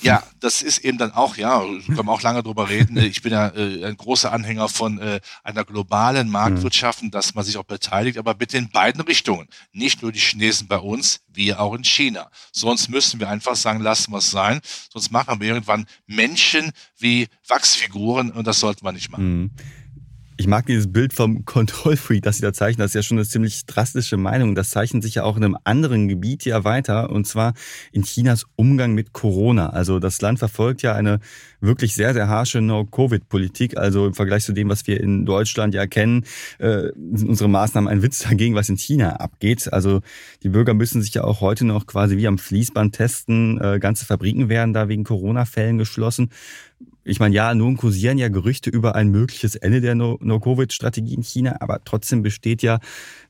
Ja, 0.00 0.22
das 0.40 0.62
ist 0.62 0.78
eben 0.78 0.98
dann 0.98 1.12
auch, 1.12 1.36
ja, 1.36 1.60
können 1.60 2.06
wir 2.06 2.12
auch 2.12 2.22
lange 2.22 2.42
drüber 2.42 2.68
reden. 2.68 2.96
Ich 2.96 3.22
bin 3.22 3.32
ja 3.32 3.48
äh, 3.48 3.84
ein 3.84 3.96
großer 3.96 4.32
Anhänger 4.32 4.68
von 4.68 4.98
äh, 4.98 5.20
einer 5.42 5.64
globalen 5.64 6.28
Marktwirtschaft, 6.28 7.02
mhm. 7.02 7.10
dass 7.10 7.34
man 7.34 7.44
sich 7.44 7.56
auch 7.56 7.64
beteiligt, 7.64 8.18
aber 8.18 8.34
bitte 8.34 8.58
in 8.58 8.68
beiden 8.70 9.00
Richtungen. 9.02 9.48
Nicht 9.72 10.02
nur 10.02 10.12
die 10.12 10.18
Chinesen 10.18 10.66
bei 10.66 10.78
uns, 10.78 11.20
wir 11.32 11.60
auch 11.60 11.74
in 11.74 11.84
China. 11.84 12.30
Sonst 12.52 12.88
müssen 12.88 13.20
wir 13.20 13.28
einfach 13.28 13.56
sagen, 13.56 13.80
lassen 13.80 14.12
wir 14.12 14.18
es 14.18 14.30
sein. 14.30 14.60
Sonst 14.92 15.10
machen 15.10 15.40
wir 15.40 15.48
irgendwann 15.48 15.86
Menschen 16.06 16.72
wie 16.98 17.28
Wachsfiguren 17.46 18.30
und 18.32 18.46
das 18.46 18.60
sollte 18.60 18.84
man 18.84 18.94
nicht 18.94 19.10
machen. 19.10 19.42
Mhm. 19.42 19.50
Ich 20.36 20.48
mag 20.48 20.66
dieses 20.66 20.92
Bild 20.92 21.12
vom 21.12 21.44
Kontrollfreak, 21.44 22.22
das 22.22 22.36
Sie 22.36 22.42
da 22.42 22.52
zeichnen. 22.52 22.82
Das 22.82 22.90
ist 22.90 22.94
ja 22.94 23.02
schon 23.04 23.18
eine 23.18 23.26
ziemlich 23.26 23.66
drastische 23.66 24.16
Meinung. 24.16 24.56
Das 24.56 24.70
zeichnet 24.70 25.04
sich 25.04 25.14
ja 25.14 25.22
auch 25.22 25.36
in 25.36 25.44
einem 25.44 25.56
anderen 25.62 26.08
Gebiet 26.08 26.44
ja 26.44 26.64
weiter, 26.64 27.10
und 27.10 27.24
zwar 27.24 27.54
in 27.92 28.02
Chinas 28.02 28.44
Umgang 28.56 28.94
mit 28.94 29.12
Corona. 29.12 29.70
Also 29.70 30.00
das 30.00 30.20
Land 30.20 30.40
verfolgt 30.40 30.82
ja 30.82 30.92
eine 30.92 31.20
wirklich 31.64 31.94
sehr, 31.94 32.14
sehr 32.14 32.28
harsche 32.28 32.60
No-Covid-Politik. 32.60 33.76
Also 33.76 34.06
im 34.06 34.14
Vergleich 34.14 34.44
zu 34.44 34.52
dem, 34.52 34.68
was 34.68 34.86
wir 34.86 35.00
in 35.00 35.26
Deutschland 35.26 35.74
ja 35.74 35.86
kennen, 35.86 36.24
äh, 36.58 36.90
sind 37.12 37.28
unsere 37.28 37.48
Maßnahmen 37.48 37.88
ein 37.88 38.02
Witz 38.02 38.20
dagegen, 38.20 38.54
was 38.54 38.68
in 38.68 38.76
China 38.76 39.16
abgeht. 39.16 39.72
Also 39.72 40.00
die 40.42 40.48
Bürger 40.48 40.74
müssen 40.74 41.02
sich 41.02 41.14
ja 41.14 41.24
auch 41.24 41.40
heute 41.40 41.64
noch 41.64 41.86
quasi 41.86 42.16
wie 42.16 42.26
am 42.26 42.38
Fließband 42.38 42.94
testen. 42.94 43.60
Äh, 43.60 43.78
ganze 43.78 44.04
Fabriken 44.04 44.48
werden 44.48 44.72
da 44.72 44.88
wegen 44.88 45.04
Corona-Fällen 45.04 45.78
geschlossen. 45.78 46.30
Ich 47.06 47.20
meine, 47.20 47.34
ja, 47.34 47.54
nun 47.54 47.76
kursieren 47.76 48.16
ja 48.16 48.28
Gerüchte 48.28 48.70
über 48.70 48.94
ein 48.94 49.10
mögliches 49.10 49.56
Ende 49.56 49.82
der 49.82 49.94
No-Covid-Strategie 49.94 51.14
in 51.14 51.22
China, 51.22 51.56
aber 51.60 51.84
trotzdem 51.84 52.22
besteht 52.22 52.62
ja 52.62 52.80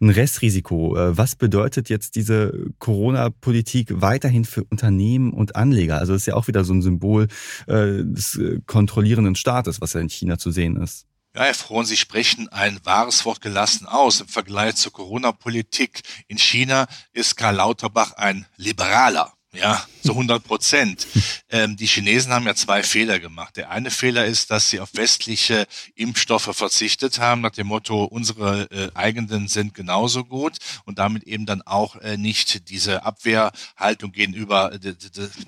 ein 0.01 0.11
Restrisiko. 0.11 0.97
Äh, 0.97 1.19
was 1.19 1.35
bedeutet 1.35 1.89
jetzt 1.89 2.15
diese 2.15 2.67
Corona-Politik 2.79 4.01
weiterhin 4.01 4.45
für 4.45 4.63
Unternehmen 4.63 5.33
und 5.33 5.57
Anleger? 5.57 5.99
Also 5.99 6.13
das 6.13 6.23
ist 6.23 6.27
ja 6.27 6.35
auch 6.35 6.47
wieder 6.47 6.63
so 6.63 6.73
ein 6.73 6.83
Symbol 6.83 7.27
äh, 7.67 8.05
des 8.25 8.37
äh, 8.37 8.61
kontrollierenden 8.67 9.37
Staates, 9.37 9.81
was 9.81 9.93
ja 9.93 10.01
in 10.01 10.09
China 10.09 10.39
zu 10.39 10.51
sehen 10.51 10.77
ist. 10.77 11.07
Ja, 11.35 11.43
Herr 11.43 11.55
Frohn, 11.55 11.85
Sie 11.85 11.97
sprechen 11.97 12.49
ein 12.49 12.79
wahres 12.85 13.25
Wort 13.25 13.41
gelassen 13.41 13.87
aus. 13.87 14.21
Im 14.21 14.29
Vergleich 14.29 14.77
zur 14.77 14.93
Corona-Politik 14.93 16.03
in 16.29 16.39
China 16.39 16.87
ist 17.13 17.37
Karl 17.37 17.57
Lauterbach 17.57 18.13
ein 18.13 18.47
Liberaler. 18.57 19.33
Ja, 19.53 19.85
zu 20.03 20.13
100 20.13 20.43
Prozent. 20.43 21.07
Ähm, 21.55 21.77
die 21.77 21.87
Chinesen 21.87 22.33
haben 22.33 22.47
ja 22.47 22.57
zwei 22.57 22.83
Fehler 22.83 23.21
gemacht. 23.21 23.57
Der 23.57 23.71
eine 23.71 23.93
Fehler 23.93 24.27
ist, 24.27 24.51
dass 24.51 24.71
sie 24.71 24.81
auf 24.81 24.91
westliche 24.95 25.69
Impfstoffe 25.95 26.51
verzichtet 26.53 27.21
haben, 27.21 27.43
nach 27.43 27.53
dem 27.53 27.69
Motto, 27.69 28.03
unsere 28.03 28.69
äh, 28.73 28.91
eigenen 28.95 29.47
sind 29.47 29.73
genauso 29.73 30.25
gut 30.25 30.57
und 30.85 30.99
damit 30.99 31.23
eben 31.23 31.47
dann 31.47 31.63
auch 31.63 31.95
äh, 31.95 32.17
nicht 32.17 32.69
diese 32.71 33.05
Abwehrhaltung 33.05 34.11
gegenüber 34.11 34.73
äh, 34.73 34.97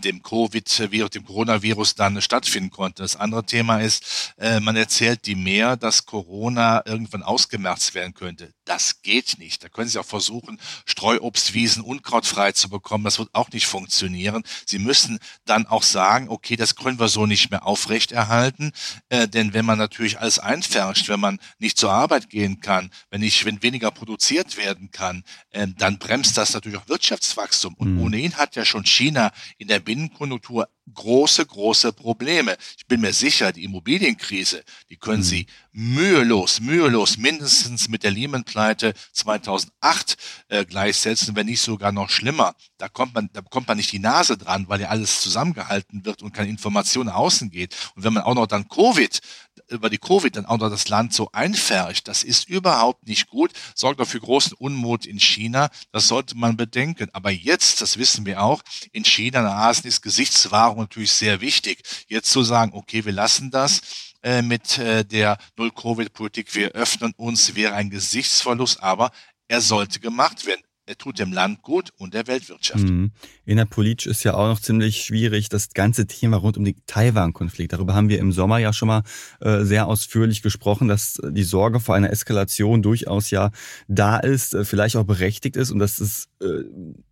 dem 0.04 0.22
Covid-Virus, 0.22 1.10
dem 1.10 1.24
Coronavirus 1.24 1.96
dann 1.96 2.22
stattfinden 2.22 2.70
konnte. 2.70 3.02
Das 3.02 3.16
andere 3.16 3.44
Thema 3.44 3.80
ist, 3.80 4.32
äh, 4.38 4.60
man 4.60 4.76
erzählt 4.76 5.26
die 5.26 5.34
mehr, 5.34 5.76
dass 5.76 6.06
Corona 6.06 6.86
irgendwann 6.86 7.24
ausgemerzt 7.24 7.96
werden 7.96 8.14
könnte. 8.14 8.54
Das 8.64 9.02
geht 9.02 9.38
nicht. 9.38 9.64
Da 9.64 9.68
können 9.68 9.88
Sie 9.88 9.98
auch 9.98 10.06
versuchen, 10.06 10.60
Streuobstwiesen 10.84 11.82
unkrautfrei 11.82 12.52
zu 12.52 12.68
bekommen. 12.68 13.02
Das 13.02 13.18
wird 13.18 13.30
auch 13.32 13.50
nicht 13.50 13.66
funktionieren. 13.66 14.44
Sie 14.66 14.78
müssen 14.78 15.18
dann 15.44 15.66
auch 15.66 15.82
sagen, 15.96 16.28
okay, 16.28 16.56
das 16.56 16.76
können 16.76 16.98
wir 16.98 17.08
so 17.08 17.24
nicht 17.24 17.50
mehr 17.50 17.66
aufrechterhalten. 17.66 18.72
Äh, 19.08 19.28
denn 19.28 19.54
wenn 19.54 19.64
man 19.64 19.78
natürlich 19.78 20.20
alles 20.20 20.38
einfärscht, 20.38 21.08
wenn 21.08 21.20
man 21.20 21.38
nicht 21.58 21.78
zur 21.78 21.90
Arbeit 21.90 22.28
gehen 22.28 22.60
kann, 22.60 22.90
wenn 23.08 23.22
nicht, 23.22 23.46
wenn 23.46 23.62
weniger 23.62 23.90
produziert 23.90 24.58
werden 24.58 24.90
kann, 24.90 25.24
äh, 25.52 25.66
dann 25.78 25.98
bremst 25.98 26.36
das 26.36 26.52
natürlich 26.52 26.78
auch 26.78 26.86
Wirtschaftswachstum. 26.88 27.72
Und 27.78 27.94
mhm. 27.94 28.02
ohnehin 28.02 28.36
hat 28.36 28.56
ja 28.56 28.66
schon 28.66 28.84
China 28.84 29.32
in 29.56 29.68
der 29.68 29.80
Binnenkonjunktur 29.80 30.68
große, 30.94 31.44
große 31.44 31.92
Probleme. 31.92 32.56
Ich 32.76 32.86
bin 32.86 33.00
mir 33.00 33.12
sicher, 33.12 33.52
die 33.52 33.64
Immobilienkrise, 33.64 34.64
die 34.88 34.96
können 34.96 35.18
mhm. 35.18 35.24
Sie 35.24 35.46
mühelos, 35.72 36.60
mühelos 36.60 37.18
mindestens 37.18 37.88
mit 37.88 38.02
der 38.02 38.10
Lehman-Pleite 38.10 38.94
2008 39.12 40.16
äh, 40.48 40.64
gleichsetzen, 40.64 41.36
wenn 41.36 41.46
nicht 41.46 41.60
sogar 41.60 41.92
noch 41.92 42.08
schlimmer. 42.08 42.54
Da 42.78 42.88
kommt 42.88 43.14
man, 43.14 43.28
da 43.32 43.40
bekommt 43.40 43.68
man 43.68 43.76
nicht 43.76 43.92
die 43.92 43.98
Nase 43.98 44.38
dran, 44.38 44.68
weil 44.68 44.80
ja 44.80 44.88
alles 44.88 45.20
zusammengehalten 45.20 46.04
wird 46.04 46.22
und 46.22 46.32
keine 46.32 46.48
Information 46.48 47.06
nach 47.06 47.16
außen 47.16 47.50
geht. 47.50 47.76
Und 47.94 48.04
wenn 48.04 48.14
man 48.14 48.22
auch 48.22 48.34
noch 48.34 48.46
dann 48.46 48.68
Covid 48.68 49.20
über 49.68 49.90
die 49.90 49.98
Covid 49.98 50.36
dann 50.36 50.46
auch 50.46 50.58
noch 50.58 50.70
das 50.70 50.88
Land 50.88 51.12
so 51.12 51.30
einfärcht, 51.32 52.08
das 52.08 52.22
ist 52.22 52.48
überhaupt 52.48 53.06
nicht 53.06 53.28
gut, 53.28 53.52
sorgt 53.74 54.00
auch 54.00 54.06
für 54.06 54.20
großen 54.20 54.52
Unmut 54.54 55.06
in 55.06 55.18
China. 55.18 55.70
Das 55.92 56.08
sollte 56.08 56.36
man 56.36 56.56
bedenken. 56.56 57.08
Aber 57.12 57.30
jetzt, 57.30 57.80
das 57.80 57.98
wissen 57.98 58.24
wir 58.26 58.42
auch, 58.42 58.62
in 58.92 59.04
China, 59.04 59.40
in 59.40 59.46
Asien 59.46 59.88
ist 59.88 60.02
Gesichtswahrung 60.02 60.75
natürlich 60.82 61.12
sehr 61.12 61.40
wichtig. 61.40 61.82
Jetzt 62.08 62.30
zu 62.30 62.42
sagen, 62.42 62.72
okay, 62.74 63.04
wir 63.04 63.12
lassen 63.12 63.50
das 63.50 63.80
äh, 64.22 64.42
mit 64.42 64.78
äh, 64.78 65.04
der 65.04 65.38
Null-Covid-Politik, 65.56 66.54
wir 66.54 66.72
öffnen 66.72 67.12
uns, 67.16 67.54
wäre 67.54 67.74
ein 67.74 67.90
Gesichtsverlust, 67.90 68.82
aber 68.82 69.10
er 69.48 69.60
sollte 69.60 70.00
gemacht 70.00 70.44
werden 70.46 70.65
er 70.86 70.96
tut 70.96 71.18
dem 71.18 71.32
Land 71.32 71.62
gut 71.62 71.90
und 71.98 72.14
der 72.14 72.28
Weltwirtschaft. 72.28 72.84
Mhm. 72.84 73.10
Innerpolitisch 73.44 74.06
ist 74.06 74.22
ja 74.22 74.34
auch 74.34 74.46
noch 74.46 74.60
ziemlich 74.60 75.02
schwierig 75.02 75.48
das 75.48 75.70
ganze 75.70 76.06
Thema 76.06 76.36
rund 76.36 76.56
um 76.56 76.64
den 76.64 76.76
Taiwan-Konflikt. 76.86 77.72
Darüber 77.72 77.94
haben 77.94 78.08
wir 78.08 78.20
im 78.20 78.30
Sommer 78.30 78.58
ja 78.58 78.72
schon 78.72 78.88
mal 78.88 79.02
äh, 79.40 79.64
sehr 79.64 79.88
ausführlich 79.88 80.42
gesprochen, 80.42 80.86
dass 80.86 81.20
die 81.28 81.42
Sorge 81.42 81.80
vor 81.80 81.96
einer 81.96 82.10
Eskalation 82.10 82.82
durchaus 82.82 83.30
ja 83.30 83.50
da 83.88 84.18
ist, 84.18 84.54
äh, 84.54 84.64
vielleicht 84.64 84.96
auch 84.96 85.04
berechtigt 85.04 85.56
ist 85.56 85.72
und 85.72 85.80
dass 85.80 85.98
es 85.98 86.28
äh, 86.40 86.62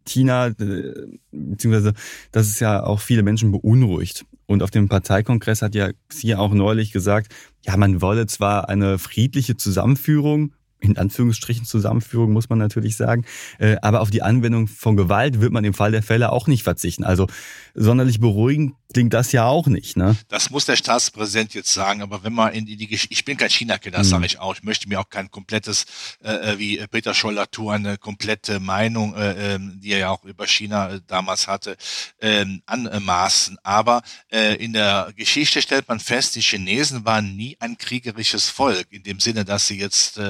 China, 0.06 0.46
äh, 0.46 1.08
beziehungsweise 1.32 1.94
dass 2.30 2.46
es 2.46 2.60
ja 2.60 2.84
auch 2.84 3.00
viele 3.00 3.24
Menschen 3.24 3.50
beunruhigt. 3.50 4.24
Und 4.46 4.62
auf 4.62 4.70
dem 4.70 4.88
Parteikongress 4.88 5.62
hat 5.62 5.74
ja 5.74 5.90
Xi 6.08 6.34
auch 6.34 6.54
neulich 6.54 6.92
gesagt, 6.92 7.34
ja, 7.62 7.76
man 7.76 8.00
wolle 8.02 8.26
zwar 8.26 8.68
eine 8.68 8.98
friedliche 8.98 9.56
Zusammenführung 9.56 10.52
in 10.84 10.96
Anführungsstrichen 10.96 11.64
Zusammenführung, 11.64 12.32
muss 12.32 12.48
man 12.48 12.58
natürlich 12.58 12.96
sagen. 12.96 13.24
Äh, 13.58 13.76
aber 13.82 14.00
auf 14.00 14.10
die 14.10 14.22
Anwendung 14.22 14.68
von 14.68 14.96
Gewalt 14.96 15.40
wird 15.40 15.52
man 15.52 15.64
im 15.64 15.74
Fall 15.74 15.92
der 15.92 16.02
Fälle 16.02 16.32
auch 16.32 16.46
nicht 16.46 16.62
verzichten. 16.62 17.04
Also 17.04 17.26
sonderlich 17.74 18.20
beruhigend 18.20 18.74
klingt 18.94 19.12
das 19.12 19.32
ja 19.32 19.46
auch 19.46 19.66
nicht. 19.66 19.96
Ne? 19.96 20.16
Das 20.28 20.50
muss 20.50 20.64
der 20.64 20.76
Staatspräsident 20.76 21.52
jetzt 21.52 21.74
sagen. 21.74 22.00
Aber 22.00 22.22
wenn 22.22 22.32
man 22.32 22.54
in 22.54 22.64
die 22.64 22.86
Geschichte, 22.86 23.12
ich 23.12 23.24
bin 23.24 23.36
kein 23.36 23.50
China-Kenner, 23.50 23.98
das 23.98 24.06
mhm. 24.06 24.10
sage 24.10 24.26
ich 24.26 24.38
auch. 24.38 24.54
Ich 24.54 24.62
möchte 24.62 24.88
mir 24.88 25.00
auch 25.00 25.10
kein 25.10 25.30
komplettes, 25.30 25.84
äh, 26.22 26.52
äh 26.52 26.58
wie 26.58 26.86
Peter 26.86 27.12
Scholl-Latour, 27.12 27.74
eine 27.74 27.98
komplette 27.98 28.60
Meinung, 28.60 29.14
äh, 29.14 29.54
ähm, 29.54 29.80
die 29.82 29.92
er 29.92 29.98
ja 29.98 30.10
auch 30.10 30.24
über 30.24 30.46
China 30.46 30.90
äh, 30.90 31.00
damals 31.06 31.48
hatte, 31.48 31.76
äh, 32.18 32.46
anmaßen. 32.66 33.58
Aber 33.64 34.02
äh, 34.30 34.54
in 34.54 34.72
der 34.72 35.12
Geschichte 35.16 35.60
stellt 35.60 35.88
man 35.88 35.98
fest, 35.98 36.36
die 36.36 36.40
Chinesen 36.40 37.04
waren 37.04 37.36
nie 37.36 37.56
ein 37.58 37.76
kriegerisches 37.76 38.48
Volk, 38.48 38.86
in 38.90 39.02
dem 39.02 39.18
Sinne, 39.18 39.44
dass 39.44 39.66
sie 39.66 39.78
jetzt 39.78 40.20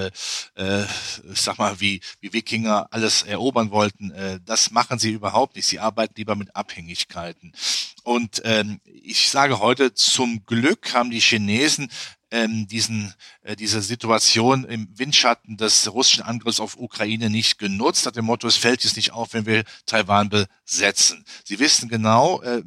äh, 0.54 0.84
ich 1.32 1.40
sag 1.40 1.58
mal, 1.58 1.80
wie, 1.80 2.00
wie 2.20 2.32
Wikinger 2.32 2.88
alles 2.90 3.22
erobern 3.22 3.70
wollten. 3.70 4.10
Äh, 4.10 4.40
das 4.44 4.70
machen 4.70 4.98
sie 4.98 5.12
überhaupt 5.12 5.56
nicht. 5.56 5.66
Sie 5.66 5.80
arbeiten 5.80 6.14
lieber 6.16 6.36
mit 6.36 6.54
Abhängigkeiten. 6.54 7.52
Und 8.02 8.42
ähm, 8.44 8.80
ich 8.84 9.30
sage 9.30 9.60
heute, 9.60 9.94
zum 9.94 10.44
Glück 10.44 10.92
haben 10.94 11.10
die 11.10 11.20
Chinesen 11.20 11.90
ähm, 12.34 12.66
diesen, 12.66 13.14
äh, 13.42 13.54
diese 13.54 13.80
Situation 13.80 14.64
im 14.64 14.88
Windschatten 14.98 15.56
des 15.56 15.92
russischen 15.92 16.24
Angriffs 16.24 16.58
auf 16.58 16.76
Ukraine 16.76 17.30
nicht 17.30 17.58
genutzt, 17.58 18.04
nach 18.04 18.12
dem 18.12 18.24
Motto, 18.24 18.48
es 18.48 18.56
fällt 18.56 18.82
jetzt 18.82 18.96
nicht 18.96 19.12
auf, 19.12 19.34
wenn 19.34 19.46
wir 19.46 19.64
Taiwan 19.86 20.28
besetzen. 20.28 21.24
Sie 21.44 21.60
wissen 21.60 21.88
genau, 21.88 22.42
äh, 22.42 22.62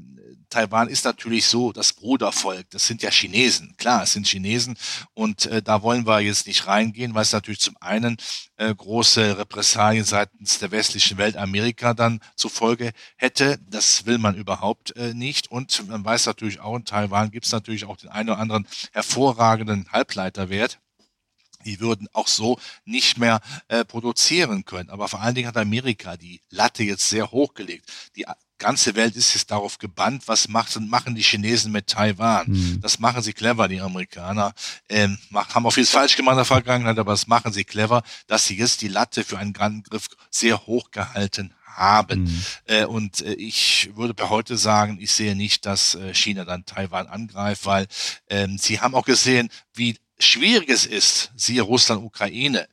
Taiwan 0.49 0.87
ist 0.87 1.05
natürlich 1.05 1.45
so 1.45 1.71
das 1.71 1.93
Brudervolk. 1.93 2.69
Das 2.69 2.87
sind 2.87 3.01
ja 3.01 3.09
Chinesen. 3.09 3.75
Klar, 3.77 4.03
es 4.03 4.13
sind 4.13 4.27
Chinesen. 4.27 4.77
Und 5.13 5.45
äh, 5.47 5.61
da 5.61 5.81
wollen 5.81 6.05
wir 6.07 6.19
jetzt 6.21 6.47
nicht 6.47 6.67
reingehen, 6.67 7.13
weil 7.13 7.23
es 7.23 7.33
natürlich 7.33 7.59
zum 7.59 7.75
einen 7.79 8.17
äh, 8.57 8.73
große 8.73 9.37
Repressalien 9.37 10.05
seitens 10.05 10.59
der 10.59 10.71
westlichen 10.71 11.17
Welt 11.17 11.37
Amerika 11.37 11.93
dann 11.93 12.21
zufolge 12.35 12.91
hätte. 13.17 13.59
Das 13.69 14.05
will 14.05 14.17
man 14.17 14.35
überhaupt 14.35 14.95
äh, 14.95 15.13
nicht. 15.13 15.51
Und 15.51 15.87
man 15.87 16.03
weiß 16.03 16.25
natürlich 16.25 16.59
auch, 16.59 16.75
in 16.75 16.85
Taiwan 16.85 17.31
gibt 17.31 17.45
es 17.45 17.51
natürlich 17.51 17.85
auch 17.85 17.97
den 17.97 18.09
einen 18.09 18.29
oder 18.29 18.39
anderen 18.39 18.67
hervorragenden 18.93 19.91
Halbleiterwert 19.91 20.79
die 21.65 21.79
würden 21.81 22.07
auch 22.13 22.27
so 22.27 22.59
nicht 22.85 23.17
mehr 23.17 23.41
äh, 23.67 23.83
produzieren 23.83 24.63
können. 24.63 24.89
Aber 24.89 25.07
vor 25.07 25.21
allen 25.21 25.35
Dingen 25.35 25.47
hat 25.47 25.57
Amerika 25.57 26.15
die 26.15 26.41
Latte 26.49 26.83
jetzt 26.83 27.09
sehr 27.09 27.31
hochgelegt. 27.31 28.11
Die 28.15 28.25
ganze 28.57 28.95
Welt 28.95 29.15
ist 29.15 29.33
jetzt 29.33 29.51
darauf 29.51 29.77
gebannt, 29.77 30.23
was 30.27 30.47
macht, 30.47 30.79
machen 30.79 31.15
die 31.15 31.21
Chinesen 31.21 31.71
mit 31.71 31.87
Taiwan. 31.87 32.49
Mhm. 32.49 32.81
Das 32.81 32.99
machen 32.99 33.21
sie 33.21 33.33
clever, 33.33 33.67
die 33.67 33.81
Amerikaner. 33.81 34.53
Ähm, 34.89 35.17
haben 35.33 35.65
auch 35.65 35.71
vieles 35.71 35.91
falsch 35.91 36.15
gemacht 36.15 36.33
in 36.33 36.37
der 36.37 36.45
Vergangenheit, 36.45 36.99
aber 36.99 37.13
das 37.13 37.27
machen 37.27 37.53
sie 37.53 37.63
clever, 37.63 38.03
dass 38.27 38.45
sie 38.47 38.57
jetzt 38.57 38.81
die 38.81 38.87
Latte 38.87 39.23
für 39.23 39.37
einen 39.37 39.55
Angriff 39.55 40.07
sehr 40.29 40.65
hoch 40.65 40.91
gehalten 40.91 41.53
haben. 41.65 42.23
Mhm. 42.23 42.45
Äh, 42.65 42.85
und 42.85 43.21
äh, 43.21 43.33
ich 43.33 43.91
würde 43.95 44.13
bei 44.13 44.29
heute 44.29 44.57
sagen, 44.57 44.97
ich 44.99 45.11
sehe 45.11 45.35
nicht, 45.35 45.65
dass 45.65 45.95
äh, 45.95 46.13
China 46.13 46.43
dann 46.43 46.65
Taiwan 46.65 47.07
angreift, 47.07 47.65
weil 47.65 47.87
ähm, 48.29 48.57
sie 48.57 48.81
haben 48.81 48.95
auch 48.95 49.05
gesehen, 49.05 49.49
wie 49.73 49.97
schwierig 50.19 50.69
es 50.69 50.85
ist, 50.85 51.31
siehe 51.35 51.61
Russland, 51.61 52.03
Ukraine, 52.03 52.67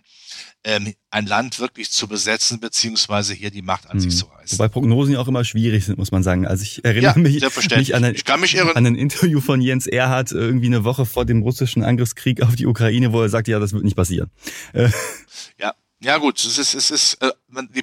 ähm, 0.64 0.94
ein 1.10 1.26
Land 1.26 1.58
wirklich 1.60 1.90
zu 1.90 2.08
besetzen, 2.08 2.60
beziehungsweise 2.60 3.34
hier 3.34 3.50
die 3.50 3.62
Macht 3.62 3.86
an 3.86 3.94
hm. 3.94 4.00
sich 4.00 4.16
zu 4.16 4.26
reißen. 4.26 4.58
Wobei 4.58 4.68
Prognosen 4.68 5.14
ja 5.14 5.20
auch 5.20 5.28
immer 5.28 5.44
schwierig 5.44 5.84
sind, 5.84 5.98
muss 5.98 6.10
man 6.10 6.22
sagen. 6.22 6.46
Also 6.46 6.62
ich 6.62 6.84
erinnere 6.84 7.14
ja, 7.14 7.20
mich, 7.20 7.42
mich, 7.76 7.94
an, 7.94 8.04
ein, 8.04 8.12
mich 8.40 8.60
an 8.60 8.86
ein 8.86 8.94
Interview 8.94 9.40
von 9.40 9.60
Jens 9.60 9.86
Erhardt 9.86 10.32
irgendwie 10.32 10.66
eine 10.66 10.84
Woche 10.84 11.06
vor 11.06 11.24
dem 11.24 11.42
russischen 11.42 11.82
Angriffskrieg 11.82 12.42
auf 12.42 12.56
die 12.56 12.66
Ukraine, 12.66 13.12
wo 13.12 13.22
er 13.22 13.28
sagte, 13.28 13.50
ja, 13.50 13.58
das 13.58 13.72
wird 13.72 13.84
nicht 13.84 13.96
passieren. 13.96 14.30
Äh. 14.72 14.88
Ja, 15.58 15.74
ja 16.00 16.18
gut, 16.18 16.38
es 16.38 16.58
ist, 16.58 16.74
es 16.74 16.90
ist, 16.90 17.14
äh, 17.22 17.32
die, 17.74 17.82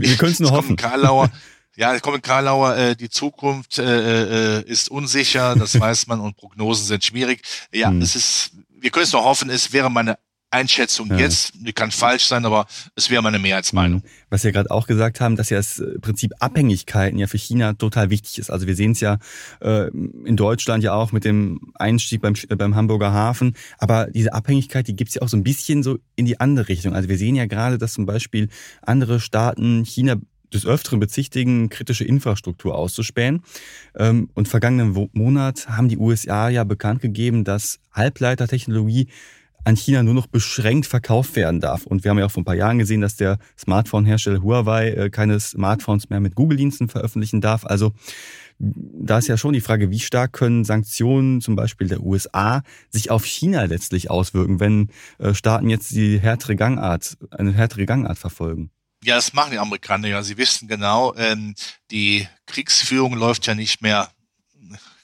wir 0.00 0.16
können 0.16 0.32
es 0.32 0.40
nur 0.40 0.50
hoffen. 0.52 0.76
Karlauer, 0.76 1.30
ja, 1.76 1.98
kommt 2.00 2.22
Karlauer, 2.22 2.76
äh, 2.76 2.96
die 2.96 3.10
Zukunft 3.10 3.78
äh, 3.78 4.58
äh, 4.58 4.64
ist 4.64 4.90
unsicher, 4.90 5.54
das 5.56 5.78
weiß 5.80 6.06
man 6.06 6.20
und 6.20 6.36
Prognosen 6.36 6.86
sind 6.86 7.04
schwierig. 7.04 7.42
Ja, 7.72 7.88
hm. 7.88 8.00
es 8.00 8.16
ist, 8.16 8.52
wir 8.68 8.90
können 8.90 9.04
es 9.04 9.12
nur 9.12 9.24
hoffen, 9.24 9.50
es 9.50 9.72
wäre 9.72 9.90
meine 9.90 10.18
Einschätzung 10.50 11.08
ja. 11.10 11.18
jetzt, 11.18 11.52
die 11.54 11.72
kann 11.72 11.90
falsch 11.90 12.26
sein, 12.26 12.44
aber 12.44 12.66
es 12.96 13.08
wäre 13.08 13.22
meine 13.22 13.38
Mehrheitsmeinung. 13.38 14.00
Mhm. 14.00 14.08
Was 14.30 14.44
wir 14.44 14.52
gerade 14.52 14.70
auch 14.70 14.86
gesagt 14.86 15.20
haben, 15.20 15.36
dass 15.36 15.50
ja 15.50 15.58
das 15.58 15.78
äh, 15.78 15.98
Prinzip 16.00 16.32
Abhängigkeiten 16.40 17.18
ja 17.18 17.26
für 17.26 17.38
China 17.38 17.74
total 17.74 18.10
wichtig 18.10 18.38
ist. 18.38 18.50
Also 18.50 18.66
wir 18.66 18.74
sehen 18.74 18.92
es 18.92 19.00
ja 19.00 19.18
äh, 19.60 19.88
in 19.88 20.36
Deutschland 20.36 20.82
ja 20.82 20.92
auch 20.94 21.12
mit 21.12 21.24
dem 21.24 21.72
Einstieg 21.76 22.20
beim, 22.20 22.34
äh, 22.48 22.56
beim 22.56 22.74
Hamburger 22.74 23.12
Hafen. 23.12 23.54
Aber 23.78 24.08
diese 24.10 24.32
Abhängigkeit, 24.32 24.88
die 24.88 24.96
gibt's 24.96 25.14
ja 25.14 25.22
auch 25.22 25.28
so 25.28 25.36
ein 25.36 25.44
bisschen 25.44 25.82
so 25.82 25.98
in 26.16 26.26
die 26.26 26.40
andere 26.40 26.68
Richtung. 26.68 26.94
Also 26.94 27.08
wir 27.08 27.18
sehen 27.18 27.36
ja 27.36 27.46
gerade, 27.46 27.78
dass 27.78 27.92
zum 27.92 28.06
Beispiel 28.06 28.48
andere 28.82 29.20
Staaten 29.20 29.84
China 29.84 30.16
des 30.52 30.66
Öfteren 30.66 30.98
bezichtigen, 30.98 31.68
kritische 31.68 32.04
Infrastruktur 32.04 32.74
auszuspähen. 32.74 33.42
Ähm, 33.96 34.30
und 34.34 34.48
vergangenen 34.48 35.08
Monat 35.12 35.68
haben 35.68 35.88
die 35.88 35.98
USA 35.98 36.48
ja 36.48 36.64
bekannt 36.64 37.00
gegeben, 37.02 37.44
dass 37.44 37.78
Halbleitertechnologie 37.92 39.08
an 39.64 39.76
China 39.76 40.02
nur 40.02 40.14
noch 40.14 40.26
beschränkt 40.26 40.86
verkauft 40.86 41.36
werden 41.36 41.60
darf. 41.60 41.86
Und 41.86 42.04
wir 42.04 42.10
haben 42.10 42.18
ja 42.18 42.26
auch 42.26 42.30
vor 42.30 42.42
ein 42.42 42.46
paar 42.46 42.54
Jahren 42.54 42.78
gesehen, 42.78 43.00
dass 43.00 43.16
der 43.16 43.38
Smartphone-Hersteller 43.58 44.42
Huawei 44.42 44.90
äh, 44.90 45.10
keine 45.10 45.38
Smartphones 45.38 46.10
mehr 46.10 46.20
mit 46.20 46.34
Google-Diensten 46.34 46.88
veröffentlichen 46.88 47.40
darf. 47.40 47.64
Also 47.64 47.92
da 48.58 49.18
ist 49.18 49.28
ja 49.28 49.38
schon 49.38 49.54
die 49.54 49.62
Frage, 49.62 49.90
wie 49.90 50.00
stark 50.00 50.32
können 50.34 50.64
Sanktionen 50.64 51.40
zum 51.40 51.56
Beispiel 51.56 51.88
der 51.88 52.02
USA 52.02 52.62
sich 52.90 53.10
auf 53.10 53.24
China 53.24 53.64
letztlich 53.64 54.10
auswirken, 54.10 54.60
wenn 54.60 54.90
äh, 55.18 55.32
Staaten 55.32 55.70
jetzt 55.70 55.90
die 55.92 56.20
härtere 56.20 56.56
Gangart, 56.56 57.16
eine 57.30 57.52
härtere 57.52 57.86
Gangart 57.86 58.18
verfolgen? 58.18 58.70
Ja, 59.02 59.14
das 59.14 59.32
machen 59.32 59.52
die 59.52 59.58
Amerikaner 59.58 60.08
ja. 60.08 60.22
Sie 60.22 60.36
wissen 60.36 60.68
genau, 60.68 61.14
ähm, 61.16 61.54
die 61.90 62.28
Kriegsführung 62.46 63.14
läuft 63.14 63.46
ja 63.46 63.54
nicht 63.54 63.80
mehr 63.80 64.10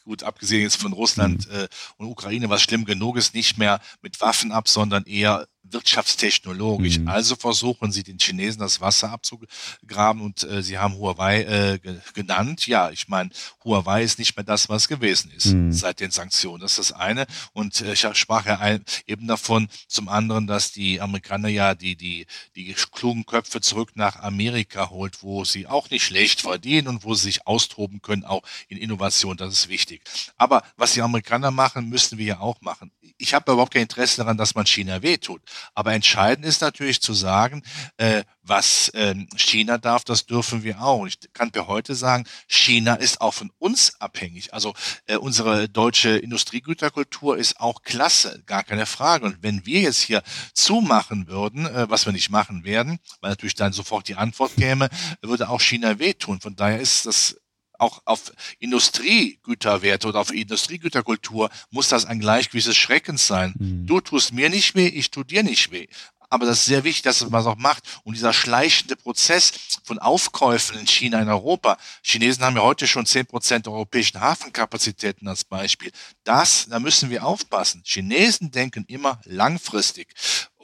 gut, 0.06 0.22
abgesehen 0.22 0.62
jetzt 0.62 0.80
von 0.80 0.94
Russland 0.94 1.46
mhm. 1.48 1.54
äh, 1.54 1.68
und 1.98 2.06
Ukraine, 2.06 2.48
was 2.48 2.62
schlimm 2.62 2.86
genug 2.86 3.18
ist, 3.18 3.34
nicht 3.34 3.58
mehr 3.58 3.80
mit 4.00 4.20
Waffen 4.20 4.52
ab, 4.52 4.68
sondern 4.68 5.04
eher 5.04 5.46
wirtschaftstechnologisch. 5.70 6.98
Mhm. 6.98 7.08
Also 7.08 7.36
versuchen 7.36 7.92
sie 7.92 8.02
den 8.02 8.18
Chinesen 8.18 8.60
das 8.60 8.80
Wasser 8.80 9.10
abzugraben 9.10 10.22
und 10.22 10.42
äh, 10.44 10.62
sie 10.62 10.78
haben 10.78 10.94
Huawei 10.94 11.42
äh, 11.42 11.78
genannt. 12.14 12.66
Ja, 12.66 12.90
ich 12.90 13.08
meine, 13.08 13.30
Huawei 13.64 14.02
ist 14.02 14.18
nicht 14.18 14.36
mehr 14.36 14.44
das, 14.44 14.68
was 14.68 14.88
gewesen 14.88 15.30
ist 15.30 15.46
mhm. 15.46 15.72
seit 15.72 16.00
den 16.00 16.10
Sanktionen. 16.10 16.60
Das 16.60 16.78
ist 16.78 16.90
das 16.90 16.92
eine. 16.92 17.26
Und 17.52 17.80
äh, 17.80 17.92
ich 17.92 18.06
sprach 18.14 18.46
ja 18.46 18.58
ein, 18.58 18.84
eben 19.06 19.26
davon, 19.26 19.68
zum 19.88 20.08
anderen, 20.08 20.46
dass 20.46 20.72
die 20.72 21.00
Amerikaner 21.00 21.48
ja 21.48 21.74
die, 21.74 21.96
die, 21.96 22.26
die 22.54 22.72
klugen 22.74 23.26
Köpfe 23.26 23.60
zurück 23.60 23.92
nach 23.94 24.16
Amerika 24.16 24.90
holt, 24.90 25.22
wo 25.22 25.44
sie 25.44 25.66
auch 25.66 25.90
nicht 25.90 26.04
schlecht 26.04 26.40
verdienen 26.40 26.88
und 26.88 27.04
wo 27.04 27.14
sie 27.14 27.24
sich 27.24 27.46
austoben 27.46 28.02
können, 28.02 28.24
auch 28.24 28.42
in 28.68 28.78
Innovation. 28.78 29.36
Das 29.36 29.52
ist 29.52 29.68
wichtig. 29.68 30.02
Aber 30.36 30.62
was 30.76 30.92
die 30.92 31.02
Amerikaner 31.02 31.50
machen, 31.50 31.88
müssen 31.88 32.18
wir 32.18 32.26
ja 32.26 32.40
auch 32.40 32.60
machen. 32.60 32.90
Ich 33.18 33.34
habe 33.34 33.52
überhaupt 33.52 33.72
kein 33.72 33.82
Interesse 33.82 34.18
daran, 34.18 34.36
dass 34.36 34.54
man 34.54 34.66
China 34.66 35.02
wehtut. 35.02 35.42
Aber 35.74 35.92
entscheidend 35.92 36.46
ist 36.46 36.60
natürlich 36.60 37.00
zu 37.00 37.14
sagen, 37.14 37.62
äh, 37.96 38.24
was 38.42 38.88
äh, 38.90 39.14
China 39.36 39.78
darf, 39.78 40.04
das 40.04 40.26
dürfen 40.26 40.62
wir 40.62 40.80
auch. 40.82 41.06
Ich 41.06 41.18
kann 41.32 41.50
per 41.50 41.66
heute 41.66 41.94
sagen, 41.94 42.26
China 42.46 42.94
ist 42.94 43.20
auch 43.20 43.34
von 43.34 43.50
uns 43.58 44.00
abhängig. 44.00 44.54
Also 44.54 44.74
äh, 45.06 45.16
unsere 45.16 45.68
deutsche 45.68 46.16
Industriegüterkultur 46.16 47.36
ist 47.38 47.58
auch 47.60 47.82
klasse, 47.82 48.42
gar 48.46 48.62
keine 48.62 48.86
Frage. 48.86 49.26
Und 49.26 49.42
wenn 49.42 49.66
wir 49.66 49.80
jetzt 49.80 50.02
hier 50.02 50.22
zumachen 50.52 51.26
würden, 51.26 51.66
äh, 51.66 51.88
was 51.88 52.06
wir 52.06 52.12
nicht 52.12 52.30
machen 52.30 52.64
werden, 52.64 52.98
weil 53.20 53.30
natürlich 53.30 53.54
dann 53.54 53.72
sofort 53.72 54.08
die 54.08 54.16
Antwort 54.16 54.54
käme, 54.56 54.88
würde 55.22 55.48
auch 55.48 55.60
China 55.60 55.98
wehtun. 55.98 56.40
Von 56.40 56.56
daher 56.56 56.80
ist 56.80 57.06
das 57.06 57.36
auch 57.78 58.02
auf 58.04 58.32
Industriegüterwerte 58.58 60.08
oder 60.08 60.20
auf 60.20 60.32
Industriegüterkultur 60.32 61.50
muss 61.70 61.88
das 61.88 62.04
ein 62.04 62.20
Gleichgewicht 62.20 62.66
des 62.66 62.76
Schreckens 62.76 63.26
sein. 63.26 63.54
Mhm. 63.58 63.86
Du 63.86 64.00
tust 64.00 64.32
mir 64.32 64.50
nicht 64.50 64.74
weh, 64.74 64.88
ich 64.88 65.10
tu 65.10 65.24
dir 65.24 65.42
nicht 65.42 65.70
weh. 65.70 65.86
Aber 66.28 66.46
das 66.46 66.58
ist 66.58 66.64
sehr 66.66 66.84
wichtig, 66.84 67.02
dass 67.02 67.28
man 67.28 67.40
es 67.40 67.46
auch 67.46 67.56
macht. 67.56 67.84
Und 68.04 68.14
dieser 68.14 68.32
schleichende 68.32 68.96
Prozess 68.96 69.52
von 69.84 69.98
Aufkäufen 69.98 70.78
in 70.78 70.86
China, 70.86 71.20
in 71.20 71.28
Europa. 71.28 71.78
Chinesen 72.02 72.44
haben 72.44 72.56
ja 72.56 72.62
heute 72.62 72.86
schon 72.86 73.06
zehn 73.06 73.26
Prozent 73.26 73.66
der 73.66 73.72
europäischen 73.72 74.20
Hafenkapazitäten 74.20 75.28
als 75.28 75.44
Beispiel. 75.44 75.92
Das, 76.24 76.66
da 76.68 76.80
müssen 76.80 77.10
wir 77.10 77.24
aufpassen. 77.24 77.82
Chinesen 77.84 78.50
denken 78.50 78.84
immer 78.88 79.20
langfristig. 79.24 80.14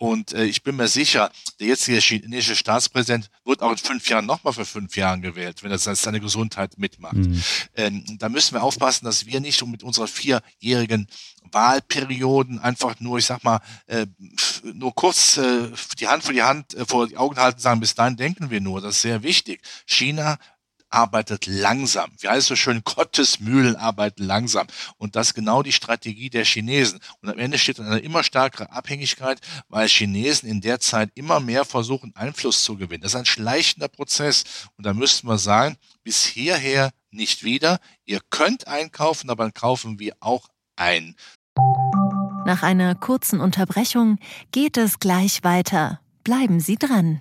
Und 0.03 0.33
äh, 0.33 0.47
ich 0.47 0.65
bin 0.65 0.75
mir 0.75 0.89
sicher, 0.89 1.31
der 1.61 1.69
jetzige 1.69 1.99
chinesische 1.99 2.57
Staatspräsident 2.57 3.31
wird 3.45 3.63
auch 3.63 3.71
in 3.71 3.77
fünf 3.77 4.09
Jahren 4.09 4.27
nochmal 4.27 4.53
für 4.53 4.65
fünf 4.65 4.97
Jahren 4.97 5.23
gewählt, 5.23 5.63
wenn 5.63 5.71
er 5.71 5.79
seine 5.79 6.19
Gesundheit 6.19 6.77
mitmacht. 6.77 7.15
Mhm. 7.15 7.41
Ähm, 7.77 8.19
da 8.19 8.29
müssen 8.29 8.53
wir 8.53 8.65
aufpassen, 8.65 9.05
dass 9.05 9.27
wir 9.27 9.39
nicht 9.39 9.65
mit 9.65 9.85
unserer 9.85 10.09
vierjährigen 10.09 11.07
Wahlperioden 11.53 12.59
einfach 12.59 12.99
nur, 12.99 13.19
ich 13.19 13.27
sag 13.27 13.45
mal, 13.45 13.61
äh, 13.87 14.07
nur 14.75 14.93
kurz 14.93 15.37
äh, 15.37 15.69
die 16.01 16.09
Hand 16.09 16.25
vor 16.25 16.33
die 16.33 16.43
Hand, 16.43 16.75
äh, 16.75 16.85
vor 16.85 17.07
die 17.07 17.17
Augen 17.17 17.37
halten, 17.37 17.61
sagen, 17.61 17.79
bis 17.79 17.95
dahin 17.95 18.17
denken 18.17 18.51
wir 18.51 18.61
nur. 18.61 18.81
Das 18.81 18.97
ist 18.97 19.03
sehr 19.03 19.23
wichtig. 19.23 19.61
China 19.87 20.37
arbeitet 20.93 21.47
langsam. 21.47 22.11
Wie 22.19 22.29
heißt 22.29 22.41
es 22.41 22.47
so 22.47 22.57
schön, 22.57 22.83
Gottes 22.85 23.41
Mühlen 23.41 23.77
arbeiten 23.77 24.25
langsam. 24.25 24.67
Und 24.99 25.17
das 25.17 25.29
ist 25.29 25.35
genau 25.35 25.63
die 25.63 25.73
Strategie 25.73 26.31
der 26.31 26.45
Chinesen. 26.45 27.01
Und 27.21 27.31
am 27.31 27.39
Ende 27.39 27.59
steht 27.59 27.81
eine 27.81 27.99
immer 27.99 28.23
stärkere 28.23 28.71
Abhängigkeit, 28.71 29.41
weil 29.69 29.89
Chinesen 29.89 30.49
in 30.49 30.61
der 30.61 30.81
Zeit 30.81 31.11
immer 31.15 31.41
mehr 31.41 31.65
versuchen, 31.65 32.15
Einfluss 32.15 32.65
zu 32.65 32.77
gewinnen. 32.77 33.03
Das 33.03 33.13
ist 33.13 33.19
ein 33.19 33.27
schleichender 33.27 33.89
Prozess. 33.89 34.45
Und 34.77 34.87
da 34.87 34.95
müssten 34.95 35.27
wir 35.27 35.38
sagen, 35.38 35.77
bis 36.05 36.25
hierher 36.25 36.90
nicht 37.11 37.45
wieder. 37.45 37.79
Ihr 38.05 38.21
könnt 38.31 38.66
einkaufen, 38.66 39.31
aber 39.31 39.45
dann 39.45 39.55
kaufen 39.55 39.99
wir 39.99 40.14
auch 40.21 40.49
ein. 40.77 41.16
Nach 42.45 42.62
einer 42.62 42.95
kurzen 42.95 43.40
Unterbrechung 43.40 44.19
geht 44.51 44.77
es 44.77 44.99
gleich 44.99 45.45
weiter. 45.45 46.01
Bleiben 46.25 46.61
Sie 46.61 46.77
dran. 46.77 47.21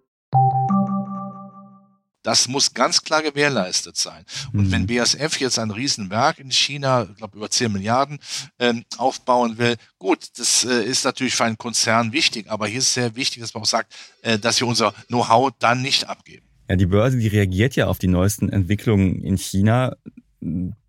Das 2.23 2.47
muss 2.47 2.73
ganz 2.73 3.03
klar 3.03 3.23
gewährleistet 3.23 3.97
sein. 3.97 4.25
Und 4.53 4.67
mhm. 4.67 4.71
wenn 4.71 4.87
BASF 4.87 5.39
jetzt 5.39 5.59
ein 5.59 5.71
Riesenwerk 5.71 6.39
in 6.39 6.51
China, 6.51 7.07
ich 7.09 7.17
glaube 7.17 7.37
über 7.37 7.49
10 7.49 7.71
Milliarden, 7.71 8.19
ähm, 8.59 8.83
aufbauen 8.97 9.57
will, 9.57 9.75
gut, 9.97 10.27
das 10.37 10.63
äh, 10.63 10.83
ist 10.83 11.03
natürlich 11.03 11.35
für 11.35 11.45
einen 11.45 11.57
Konzern 11.57 12.13
wichtig, 12.13 12.49
aber 12.49 12.67
hier 12.67 12.79
ist 12.79 12.93
sehr 12.93 13.15
wichtig, 13.15 13.41
dass 13.41 13.53
man 13.53 13.63
auch 13.63 13.67
sagt, 13.67 13.93
äh, 14.21 14.37
dass 14.37 14.59
wir 14.59 14.67
unser 14.67 14.93
Know-how 15.07 15.51
dann 15.59 15.81
nicht 15.81 16.07
abgeben. 16.07 16.45
Ja, 16.69 16.75
die 16.75 16.85
Börse, 16.85 17.17
die 17.17 17.27
reagiert 17.27 17.75
ja 17.75 17.87
auf 17.87 17.99
die 17.99 18.07
neuesten 18.07 18.49
Entwicklungen 18.49 19.21
in 19.21 19.37
China. 19.37 19.97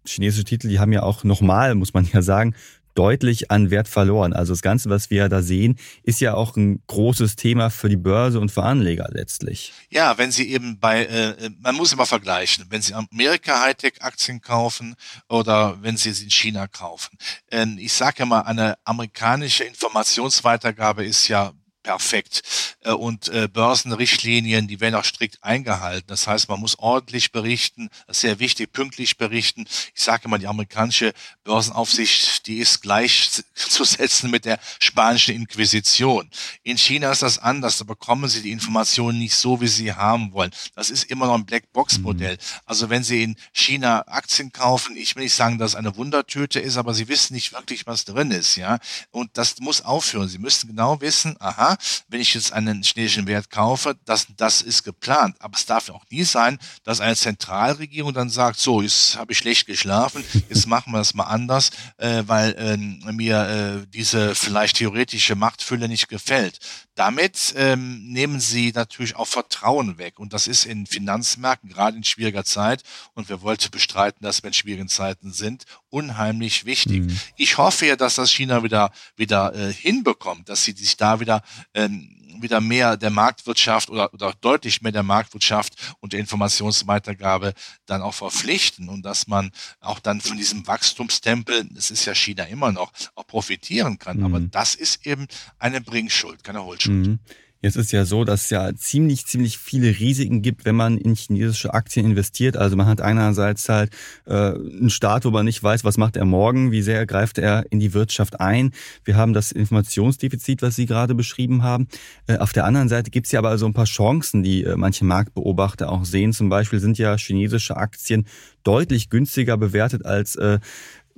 Chinesische 0.07 0.45
Titel, 0.45 0.69
die 0.69 0.79
haben 0.79 0.93
ja 0.93 1.03
auch 1.03 1.25
nochmal, 1.25 1.75
muss 1.75 1.95
man 1.95 2.09
ja 2.13 2.23
sagen, 2.23 2.55
deutlich 2.95 3.51
an 3.51 3.71
Wert 3.71 3.89
verloren. 3.89 4.33
Also 4.33 4.53
das 4.53 4.63
Ganze, 4.63 4.91
was 4.91 5.11
wir 5.11 5.29
da 5.29 5.43
sehen, 5.43 5.79
ist 6.03 6.21
ja 6.21 6.35
auch 6.35 6.57
ein 6.57 6.83
großes 6.87 7.37
Thema 7.37 7.71
für 7.71 7.89
die 7.89 7.97
Börse 7.97 8.41
und 8.41 8.51
für 8.51 8.63
Anleger 8.63 9.09
letztlich. 9.11 9.73
Ja, 9.91 10.19
wenn 10.19 10.31
Sie 10.31 10.51
eben 10.51 10.79
bei, 10.79 11.05
äh, 11.07 11.51
man 11.61 11.75
muss 11.75 11.93
immer 11.93 12.07
vergleichen, 12.07 12.67
wenn 12.71 12.83
Sie 12.83 12.95
Amerika 12.95 13.63
Hightech-Aktien 13.63 14.41
kaufen 14.41 14.95
oder 15.29 15.79
wenn 15.83 15.97
Sie 15.97 16.13
sie 16.13 16.25
in 16.25 16.31
China 16.31 16.67
kaufen. 16.67 17.17
Ähm, 17.51 17.79
ich 17.79 17.93
sage 17.93 18.21
ja 18.21 18.27
mal, 18.27 18.41
eine 18.41 18.77
amerikanische 18.85 19.65
Informationsweitergabe 19.65 21.05
ist 21.05 21.29
ja 21.29 21.53
perfekt. 21.83 22.43
Äh, 22.81 22.93
und 22.93 23.29
äh, 23.29 23.49
Börsenrichtlinien, 23.49 24.69
die 24.69 24.81
werden 24.81 24.95
auch 24.95 25.05
strikt 25.05 25.43
eingehalten. 25.43 26.07
Das 26.09 26.27
heißt, 26.27 26.49
man 26.49 26.61
muss 26.61 26.79
ordentlich 26.79 27.33
berichten, 27.33 27.91
das 28.07 28.19
ist 28.19 28.21
sehr 28.23 28.39
wichtig, 28.39 28.73
pünktlich 28.73 29.17
berichten. 29.17 29.67
Ich 29.95 30.03
sage 30.03 30.25
immer, 30.25 30.39
die 30.39 30.47
amerikanische 30.47 31.13
Börsenaufsicht, 31.45 32.47
die 32.47 32.59
ist 32.59 32.83
gleichzusetzen 32.83 34.31
mit 34.31 34.45
der 34.45 34.59
spanischen 34.81 35.35
Inquisition. 35.35 36.31
In 36.63 36.79
China 36.79 37.13
ist 37.13 37.23
das 37.23 37.39
anders, 37.39 37.79
da 37.79 37.85
bekommen 37.85 38.29
sie 38.29 38.43
die 38.43 38.51
Informationen 38.51 39.19
nicht 39.19 39.35
so, 39.35 39.61
wie 39.61 39.69
sie 39.69 39.93
haben 39.93 40.33
wollen. 40.33 40.53
Das 40.75 40.91
ist 40.91 41.05
immer 41.05 41.27
noch 41.27 41.35
ein 41.35 41.47
Blackbox-Modell. 41.47 42.35
Mhm. 42.35 42.61
Also 42.67 42.91
wenn 42.91 43.03
Sie 43.03 43.23
in 43.23 43.37
China 43.53 44.05
Aktien 44.07 44.53
kaufen, 44.53 44.97
ich 44.97 45.17
will 45.17 45.25
nicht 45.25 45.35
sagen, 45.35 45.59
dass 45.59 45.73
es 45.73 45.77
eine 45.77 45.97
Wundertüte 45.97 46.61
ist, 46.61 46.77
aber 46.77 46.95
Sie 46.95 47.09
wissen 47.09 47.35
nicht 47.35 47.53
wirklich, 47.53 47.87
was 47.87 48.05
drin 48.05 48.31
ist, 48.31 48.57
ja. 48.57 48.79
Und 49.11 49.31
das 49.37 49.59
muss 49.61 49.81
aufhören. 49.83 50.29
Sie 50.29 50.39
müssen 50.39 50.69
genau 50.69 51.01
wissen, 51.01 51.37
aha, 51.41 51.72
wenn 52.09 52.21
ich 52.21 52.35
jetzt 52.35 52.53
einen 52.53 52.83
chinesischen 52.83 53.27
Wert 53.27 53.51
kaufe, 53.51 53.97
das, 54.05 54.27
das 54.37 54.63
ist 54.63 54.83
geplant. 54.83 55.37
Aber 55.41 55.57
es 55.57 55.67
darf 55.67 55.91
auch 55.91 56.05
nie 56.11 56.25
sein, 56.25 56.59
dass 56.85 57.01
eine 57.01 57.17
Zentralregierung 57.17 58.13
dann 58.13 58.31
sagt, 58.31 58.59
so, 58.59 58.83
jetzt 58.83 59.17
habe 59.17 59.33
ich 59.33 59.39
schlecht 59.39 59.67
geschlafen, 59.67 60.25
jetzt 60.49 60.67
machen 60.67 60.93
wir 60.93 60.99
das 60.99 61.15
mal 61.15 61.25
anders, 61.25 61.71
äh, 61.99 62.23
weil 62.27 62.53
äh, 62.55 63.13
mir 63.13 63.83
äh, 63.83 63.87
diese 63.89 64.35
vielleicht 64.35 64.77
theoretische 64.77 65.35
Machtfülle 65.35 65.89
nicht 65.89 66.09
gefällt. 66.09 66.59
Damit 66.95 67.55
ähm, 67.57 68.13
nehmen 68.13 68.39
sie 68.41 68.73
natürlich 68.75 69.17
auch 69.17 69.27
Vertrauen 69.27 69.99
weg. 69.99 70.19
Und 70.19 70.33
das 70.33 70.47
ist 70.47 70.67
in 70.67 70.87
Finanzmärkten, 70.87 71.71
gerade 71.71 71.97
in 71.97 72.05
schwieriger 72.05 72.45
Zeit, 72.45 72.83
und 73.15 73.29
wir 73.29 73.43
wollten 73.43 73.71
bestreiten, 73.71 74.25
dass 74.25 74.43
wir 74.43 74.49
in 74.49 74.55
schwierigen 74.55 74.89
Zeiten 74.89 75.33
sind, 75.33 75.65
unheimlich 75.93 76.65
wichtig. 76.65 77.03
Mhm. 77.03 77.21
Ich 77.37 77.59
hoffe 77.59 77.87
ja, 77.87 77.97
dass 77.97 78.15
das 78.15 78.33
China 78.33 78.63
wieder, 78.63 78.91
wieder 79.17 79.55
äh, 79.55 79.73
hinbekommt, 79.73 80.49
dass 80.49 80.65
sie 80.65 80.73
sich 80.73 80.97
da 80.97 81.21
wieder 81.21 81.43
ähm, 81.75 82.19
wieder 82.41 82.61
mehr 82.61 82.97
der 82.97 83.11
Marktwirtschaft 83.11 83.91
oder, 83.91 84.13
oder 84.13 84.33
deutlich 84.41 84.83
mehr 84.83 84.91
der 84.91 85.03
Marktwirtschaft 85.03 85.75
und 86.01 86.13
der 86.13 86.21
Informationsweitergabe 86.21 87.55
dann 87.87 88.03
auch 88.03 88.15
verpflichten 88.15 88.89
und 88.89 89.03
dass 89.03 89.27
man 89.27 89.51
auch 89.81 90.01
dann 90.01 90.21
von 90.21 90.37
diesem 90.37 90.67
Wachstumstempel, 90.67 91.69
es 91.77 91.91
ist 91.91 92.05
ja 92.05 92.15
China 92.15 92.45
immer 92.45 92.73
noch, 92.73 92.93
auch 93.15 93.27
profitieren 93.27 93.99
kann. 93.99 94.19
Mhm. 94.19 94.25
Aber 94.25 94.41
das 94.41 94.75
ist 94.75 95.07
eben 95.07 95.27
eine 95.59 95.81
Bringschuld, 95.81 96.43
keine 96.43 96.65
Holschuld. 96.65 97.07
Mhm. 97.07 97.19
Jetzt 97.63 97.77
ist 97.77 97.93
ja 97.93 98.05
so, 98.05 98.25
dass 98.25 98.45
es 98.45 98.51
ja 98.51 98.75
ziemlich, 98.75 99.25
ziemlich 99.27 99.57
viele 99.57 100.01
Risiken 100.01 100.43
gibt, 100.43 100.65
wenn 100.65 100.75
man 100.75 100.99
in 100.99 101.15
chinesische 101.15 101.73
Aktien 101.73 102.07
investiert. 102.07 102.57
Also 102.57 102.75
man 102.75 102.87
hat 102.87 103.01
einerseits 103.01 103.69
halt 103.69 103.93
äh, 104.27 104.33
einen 104.33 104.91
Staat, 104.91 105.25
wo 105.25 105.31
man 105.31 105.45
nicht 105.45 105.63
weiß, 105.63 105.85
was 105.85 105.97
macht 105.97 106.17
er 106.17 106.25
morgen, 106.25 106.73
wie 106.73 106.83
sehr 106.83 107.07
greift 107.07 107.39
er 107.39 107.65
in 107.71 107.79
die 107.79 107.95
Wirtschaft 107.95 108.41
ein. 108.41 108.73
Wir 109.05 109.17
haben 109.17 109.33
das 109.33 109.53
Informationsdefizit, 109.53 110.61
was 110.61 110.75
Sie 110.75 110.87
gerade 110.87 111.15
beschrieben 111.15 111.63
haben. 111.63 111.87
Äh, 112.27 112.39
auf 112.39 112.53
der 112.53 112.65
anderen 112.65 112.89
Seite 112.89 113.13
gibt 113.13 113.27
es 113.27 113.33
ja 113.33 113.39
aber 113.39 113.57
so 113.59 113.67
ein 113.67 113.75
paar 113.75 113.85
Chancen, 113.85 114.43
die 114.43 114.65
äh, 114.65 114.75
manche 114.77 115.05
Marktbeobachter 115.05 115.89
auch 115.89 116.05
sehen. 116.05 116.33
Zum 116.33 116.49
Beispiel 116.49 116.81
sind 116.81 116.99
ja 116.99 117.17
chinesische 117.17 117.77
Aktien 117.77 118.27
deutlich 118.65 119.09
günstiger 119.09 119.57
bewertet 119.57 120.05
als 120.05 120.35
äh, 120.37 120.59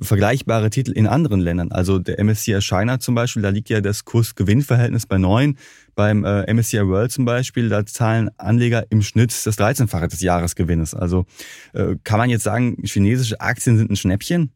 vergleichbare 0.01 0.71
Titel 0.71 0.93
in 0.93 1.07
anderen 1.07 1.41
Ländern. 1.41 1.73
Also 1.73 1.99
der 1.99 2.23
MSCI 2.23 2.61
China 2.61 3.01
zum 3.01 3.15
Beispiel, 3.15 3.43
da 3.43 3.51
liegt 3.51 3.69
ja 3.69 3.81
das 3.81 4.05
Kurs-Gewinn-Verhältnis 4.05 5.07
bei 5.07 5.19
neun. 5.19 5.57
Beim 5.95 6.25
äh, 6.25 6.53
MSCI 6.53 6.87
World 6.87 7.13
zum 7.13 7.25
Beispiel, 7.25 7.69
da 7.69 7.87
zahlen 7.87 8.31
Anleger 8.39 8.85
im 8.91 9.03
Schnitt 9.03 9.31
das 9.31 9.59
13-fache 9.59 10.09
des 10.09 10.21
Jahresgewinnes. 10.21 10.95
Also 10.95 11.27
äh, 11.73 11.97
kann 12.05 12.19
man 12.19 12.31
jetzt 12.31 12.45
sagen, 12.45 12.77
chinesische 12.85 13.41
Aktien 13.41 13.79
sind 13.79 13.91
ein 13.91 13.97
Schnäppchen? 13.97 14.51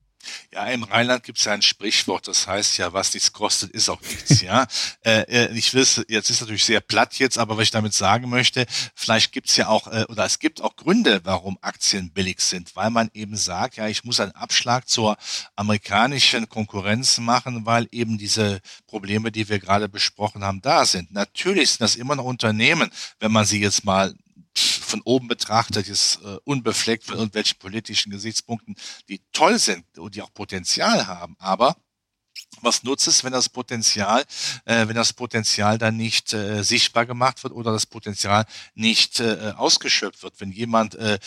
Ja, 0.53 0.67
im 0.67 0.83
Rheinland 0.83 1.23
gibt 1.25 1.39
es 1.39 1.45
ja 1.45 1.53
ein 1.53 1.63
Sprichwort, 1.63 2.29
das 2.29 2.47
heißt 2.47 2.79
ja, 2.79 2.93
was 2.93 3.15
nichts 3.15 3.33
kostet, 3.33 3.71
ist 3.71 3.89
auch 3.89 4.01
nichts. 4.01 4.41
ja, 4.41 4.67
äh, 5.05 5.23
äh 5.23 5.53
ich 5.57 5.75
will 5.75 5.87
jetzt 6.09 6.31
ist 6.31 6.41
natürlich 6.41 6.65
sehr 6.65 6.81
platt 6.81 7.19
jetzt, 7.19 7.39
aber 7.39 7.57
was 7.57 7.65
ich 7.65 7.71
damit 7.71 7.95
sagen 7.95 8.29
möchte, 8.29 8.67
vielleicht 8.95 9.33
gibt 9.33 9.49
es 9.49 9.57
ja 9.57 9.69
auch 9.69 9.87
äh, 9.89 10.05
oder 10.09 10.25
es 10.25 10.39
gibt 10.39 10.61
auch 10.61 10.77
Gründe, 10.77 11.21
warum 11.25 11.59
Aktien 11.61 12.11
billig 12.11 12.41
sind, 12.41 12.75
weil 12.77 12.91
man 12.91 13.11
eben 13.15 13.37
sagt, 13.37 13.77
ja, 13.77 13.89
ich 13.89 14.05
muss 14.05 14.21
einen 14.21 14.33
Abschlag 14.33 14.89
zur 14.89 15.17
amerikanischen 15.57 16.49
Konkurrenz 16.49 17.19
machen, 17.19 17.67
weil 17.67 17.89
eben 17.91 18.19
diese 18.19 18.61
Probleme, 18.87 19.31
die 19.33 19.49
wir 19.49 19.59
gerade 19.59 19.89
besprochen 19.89 20.45
haben, 20.45 20.61
da 20.63 20.85
sind. 20.85 21.13
Natürlich 21.13 21.71
sind 21.71 21.81
das 21.81 21.97
immer 21.97 22.17
noch 22.17 22.25
Unternehmen, 22.25 22.91
wenn 23.21 23.33
man 23.33 23.45
sie 23.45 23.61
jetzt 23.61 23.85
mal 23.85 24.15
von 24.59 25.01
oben 25.03 25.29
betrachtet, 25.29 25.89
ist 25.89 26.21
äh, 26.23 26.39
unbefleckt 26.45 27.05
von 27.05 27.17
irgendwelchen 27.17 27.59
politischen 27.59 28.11
Gesichtspunkten, 28.11 28.77
die 29.09 29.21
toll 29.33 29.59
sind 29.59 29.99
und 29.99 30.15
die 30.15 30.23
auch 30.23 30.33
Potenzial 30.33 31.07
haben. 31.07 31.37
Aber 31.39 31.77
was 32.61 32.83
nutzt 32.83 33.07
es, 33.07 33.25
wenn 33.25 33.33
das 33.33 33.49
Potenzial, 33.49 34.25
äh, 34.65 34.89
wenn 34.89 34.97
das 34.97 35.13
Potenzial 35.13 35.79
dann 35.79 35.97
nicht 35.97 36.33
äh, 36.33 36.63
sichtbar 36.63 37.07
gemacht 37.07 37.43
wird 37.43 37.53
oder 37.53 37.73
das 37.73 37.87
Potenzial 37.87 38.47
nicht 38.75 39.21
äh, 39.21 39.53
ausgeschöpft 39.57 40.23
wird? 40.23 40.41
Wenn 40.41 40.53
jemand 40.53 40.95
äh, 40.97 41.19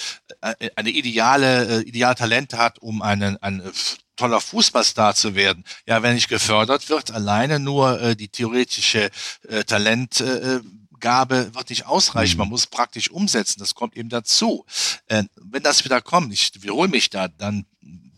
äh 0.41 0.70
eine 0.76 0.89
ideale, 0.89 1.80
äh, 1.80 1.82
ideale 1.84 2.15
Talente 2.15 2.58
hat, 2.58 2.80
um 2.80 3.02
einen, 3.02 3.38
ein 3.38 3.62
toller 4.15 4.41
Fußballstar 4.41 5.15
zu 5.15 5.36
werden, 5.36 5.63
ja, 5.86 6.04
wenn 6.04 6.15
nicht 6.15 6.30
gefördert 6.30 6.89
wird, 6.89 7.12
alleine 7.12 7.60
nur 7.60 8.02
äh, 8.02 8.15
die 8.15 8.30
theoretische 8.30 9.10
äh, 9.48 9.63
Talent 9.63 10.24
äh, 11.02 11.12
Gabe 11.12 11.54
wird 11.54 11.70
nicht 11.70 11.86
ausreichen. 11.86 12.38
Man 12.38 12.48
mhm. 12.48 12.52
muss 12.52 12.68
praktisch 12.68 13.12
umsetzen. 13.12 13.60
Das 13.60 13.76
kommt 13.76 13.98
eben 13.98 14.10
dazu. 14.10 14.66
Äh, 15.08 15.24
wenn 15.36 15.64
das 15.64 15.84
wieder 15.84 16.02
kommt, 16.02 16.32
ich 16.34 16.52
wiederhole 16.62 16.90
mich 16.90 17.10
da, 17.10 17.28
dann 17.28 17.66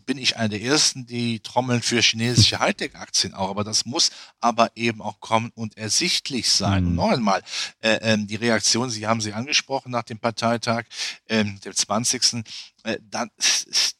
bin 0.06 0.18
ich 0.18 0.36
einer 0.36 0.50
der 0.50 0.62
ersten, 0.62 1.06
die 1.06 1.40
trommeln 1.40 1.82
für 1.82 2.00
chinesische 2.00 2.58
Hightech-Aktien 2.58 3.34
auch. 3.34 3.50
Aber 3.50 3.64
das 3.64 3.86
muss 3.86 4.10
aber 4.40 4.70
eben 4.74 5.00
auch 5.00 5.20
kommen 5.20 5.50
und 5.54 5.76
ersichtlich 5.76 6.50
sein. 6.50 6.84
Mhm. 6.84 6.88
Und 6.90 6.94
noch 6.96 7.10
einmal, 7.10 7.42
äh, 7.80 8.14
äh, 8.14 8.18
die 8.18 8.36
Reaktion, 8.36 8.90
Sie 8.90 9.06
haben 9.06 9.20
sie 9.20 9.32
angesprochen 9.32 9.90
nach 9.90 10.02
dem 10.02 10.18
Parteitag, 10.18 10.84
äh, 11.26 11.44
dem 11.44 11.74
20. 11.74 12.44
Äh, 12.84 12.98
dann 13.02 13.30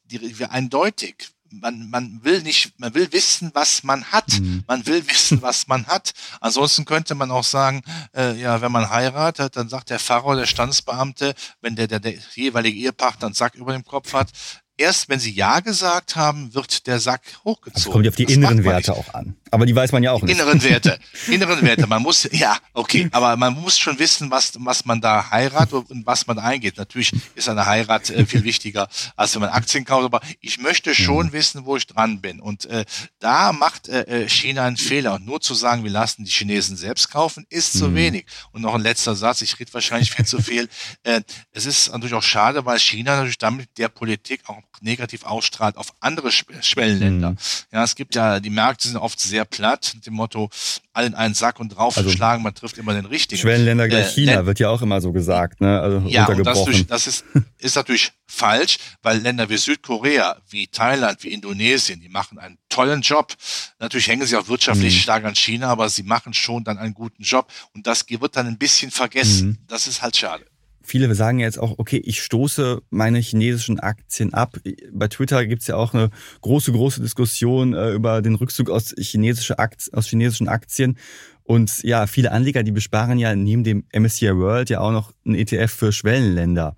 die, 0.04 0.44
eindeutig 0.44 1.33
man, 1.60 1.90
man 1.90 2.20
will 2.22 2.42
nicht, 2.42 2.78
man 2.78 2.94
will 2.94 3.12
wissen, 3.12 3.50
was 3.54 3.82
man 3.82 4.04
hat. 4.04 4.40
Mhm. 4.40 4.64
Man 4.66 4.86
will 4.86 5.06
wissen, 5.08 5.42
was 5.42 5.66
man 5.66 5.86
hat. 5.86 6.12
Ansonsten 6.40 6.84
könnte 6.84 7.14
man 7.14 7.30
auch 7.30 7.44
sagen, 7.44 7.82
äh, 8.14 8.38
ja, 8.40 8.60
wenn 8.60 8.72
man 8.72 8.90
heiratet, 8.90 9.56
dann 9.56 9.68
sagt 9.68 9.90
der 9.90 9.98
Pfarrer, 9.98 10.36
der 10.36 10.46
Standesbeamte, 10.46 11.34
wenn 11.60 11.76
der, 11.76 11.88
der, 11.88 12.00
der 12.00 12.14
jeweilige 12.34 12.78
Ehepartner 12.78 13.26
einen 13.26 13.34
Sack 13.34 13.54
über 13.54 13.72
dem 13.72 13.84
Kopf 13.84 14.12
hat, 14.12 14.30
erst 14.76 15.08
wenn 15.08 15.20
sie 15.20 15.32
Ja 15.32 15.60
gesagt 15.60 16.16
haben, 16.16 16.54
wird 16.54 16.86
der 16.86 17.00
Sack 17.00 17.22
hochgezogen. 17.44 17.72
Das 17.74 17.84
kommt 17.84 18.08
auf 18.08 18.16
die 18.16 18.24
das 18.24 18.34
inneren 18.34 18.64
Werte 18.64 18.92
auch 18.92 19.14
an. 19.14 19.36
Aber 19.54 19.66
die 19.66 19.76
weiß 19.76 19.92
man 19.92 20.02
ja 20.02 20.10
auch 20.10 20.20
nicht. 20.20 20.34
Inneren 20.34 20.60
Werte. 20.64 20.98
inneren 21.28 21.62
Werte. 21.62 21.86
Man 21.86 22.02
muss, 22.02 22.28
ja, 22.32 22.58
okay. 22.72 23.08
Aber 23.12 23.36
man 23.36 23.54
muss 23.54 23.78
schon 23.78 24.00
wissen, 24.00 24.28
was, 24.32 24.52
was 24.58 24.84
man 24.84 25.00
da 25.00 25.30
heiratet 25.30 25.90
und 25.90 26.04
was 26.06 26.26
man 26.26 26.40
eingeht. 26.40 26.76
Natürlich 26.76 27.12
ist 27.36 27.48
eine 27.48 27.64
Heirat 27.64 28.10
äh, 28.10 28.26
viel 28.26 28.42
wichtiger, 28.42 28.88
als 29.14 29.34
wenn 29.34 29.42
man 29.42 29.50
Aktien 29.50 29.84
kauft. 29.84 30.04
Aber 30.04 30.20
ich 30.40 30.58
möchte 30.58 30.92
schon 30.92 31.26
mhm. 31.26 31.32
wissen, 31.32 31.64
wo 31.66 31.76
ich 31.76 31.86
dran 31.86 32.20
bin. 32.20 32.40
Und 32.40 32.64
äh, 32.66 32.84
da 33.20 33.52
macht 33.52 33.88
äh, 33.88 34.24
äh, 34.24 34.28
China 34.28 34.64
einen 34.64 34.76
Fehler. 34.76 35.14
Und 35.14 35.24
nur 35.24 35.40
zu 35.40 35.54
sagen, 35.54 35.84
wir 35.84 35.90
lassen 35.92 36.24
die 36.24 36.32
Chinesen 36.32 36.76
selbst 36.76 37.12
kaufen, 37.12 37.46
ist 37.48 37.78
zu 37.78 37.90
mhm. 37.90 37.94
wenig. 37.94 38.26
Und 38.50 38.62
noch 38.62 38.74
ein 38.74 38.80
letzter 38.80 39.14
Satz. 39.14 39.40
Ich 39.42 39.60
rede 39.60 39.72
wahrscheinlich 39.72 40.10
viel 40.10 40.26
zu 40.26 40.42
viel. 40.42 40.68
Äh, 41.04 41.20
es 41.52 41.64
ist 41.64 41.92
natürlich 41.92 42.14
auch 42.14 42.24
schade, 42.24 42.66
weil 42.66 42.80
China 42.80 43.12
natürlich 43.12 43.38
damit 43.38 43.78
der 43.78 43.88
Politik 43.88 44.40
auch 44.48 44.58
negativ 44.80 45.24
ausstrahlt 45.24 45.76
auf 45.76 45.94
andere 46.00 46.32
Schwellenländer. 46.32 47.30
Mhm. 47.30 47.36
Ja, 47.72 47.84
es 47.84 47.94
gibt 47.94 48.14
ja, 48.16 48.40
die 48.40 48.50
Märkte 48.50 48.88
sind 48.88 48.96
oft 48.96 49.20
sehr 49.20 49.43
platt, 49.44 49.92
mit 49.94 50.06
dem 50.06 50.14
Motto, 50.14 50.50
allen 50.92 51.14
einen 51.14 51.34
Sack 51.34 51.60
und 51.60 51.70
draufschlagen, 51.70 52.14
also, 52.20 52.42
man 52.42 52.54
trifft 52.54 52.78
immer 52.78 52.94
den 52.94 53.06
richtigen. 53.06 53.40
Schwellenländer 53.40 53.88
gleich 53.88 54.16
äh, 54.16 54.20
China, 54.20 54.46
wird 54.46 54.58
ja 54.58 54.68
auch 54.68 54.82
immer 54.82 55.00
so 55.00 55.12
gesagt, 55.12 55.60
ne? 55.60 55.80
Also 55.80 56.06
ja, 56.08 56.26
und 56.26 56.44
das, 56.44 56.64
durch, 56.64 56.86
das 56.86 57.06
ist, 57.06 57.24
ist 57.58 57.76
natürlich 57.76 58.12
falsch, 58.26 58.78
weil 59.02 59.18
Länder 59.18 59.48
wie 59.48 59.56
Südkorea, 59.56 60.36
wie 60.50 60.66
Thailand, 60.66 61.22
wie 61.22 61.28
Indonesien, 61.28 62.00
die 62.00 62.08
machen 62.08 62.38
einen 62.38 62.58
tollen 62.68 63.02
Job. 63.02 63.34
Natürlich 63.78 64.08
hängen 64.08 64.26
sie 64.26 64.36
auch 64.36 64.48
wirtschaftlich 64.48 64.94
mhm. 64.94 64.98
stark 64.98 65.24
an 65.24 65.34
China, 65.34 65.68
aber 65.68 65.88
sie 65.88 66.02
machen 66.02 66.34
schon 66.34 66.64
dann 66.64 66.78
einen 66.78 66.94
guten 66.94 67.22
Job 67.22 67.50
und 67.74 67.86
das 67.86 68.04
wird 68.08 68.36
dann 68.36 68.46
ein 68.46 68.58
bisschen 68.58 68.90
vergessen. 68.90 69.48
Mhm. 69.48 69.58
Das 69.66 69.86
ist 69.86 70.02
halt 70.02 70.16
schade. 70.16 70.44
Viele 70.86 71.14
sagen 71.14 71.40
jetzt 71.40 71.58
auch, 71.58 71.78
okay, 71.78 71.96
ich 72.04 72.22
stoße 72.22 72.82
meine 72.90 73.18
chinesischen 73.18 73.80
Aktien 73.80 74.34
ab. 74.34 74.58
Bei 74.92 75.08
Twitter 75.08 75.46
gibt's 75.46 75.66
ja 75.66 75.76
auch 75.76 75.94
eine 75.94 76.10
große, 76.42 76.72
große 76.72 77.00
Diskussion 77.00 77.72
äh, 77.72 77.92
über 77.92 78.20
den 78.20 78.34
Rückzug 78.34 78.68
aus, 78.68 78.94
chinesische 78.98 79.58
Aktien, 79.58 79.94
aus 79.94 80.06
chinesischen 80.06 80.48
Aktien. 80.48 80.98
Und 81.42 81.82
ja, 81.82 82.06
viele 82.06 82.32
Anleger, 82.32 82.62
die 82.62 82.72
besparen 82.72 83.18
ja 83.18 83.34
neben 83.34 83.64
dem 83.64 83.84
MSCI 83.94 84.36
World 84.36 84.68
ja 84.68 84.80
auch 84.80 84.92
noch 84.92 85.12
ein 85.26 85.34
ETF 85.34 85.72
für 85.72 85.92
Schwellenländer. 85.92 86.76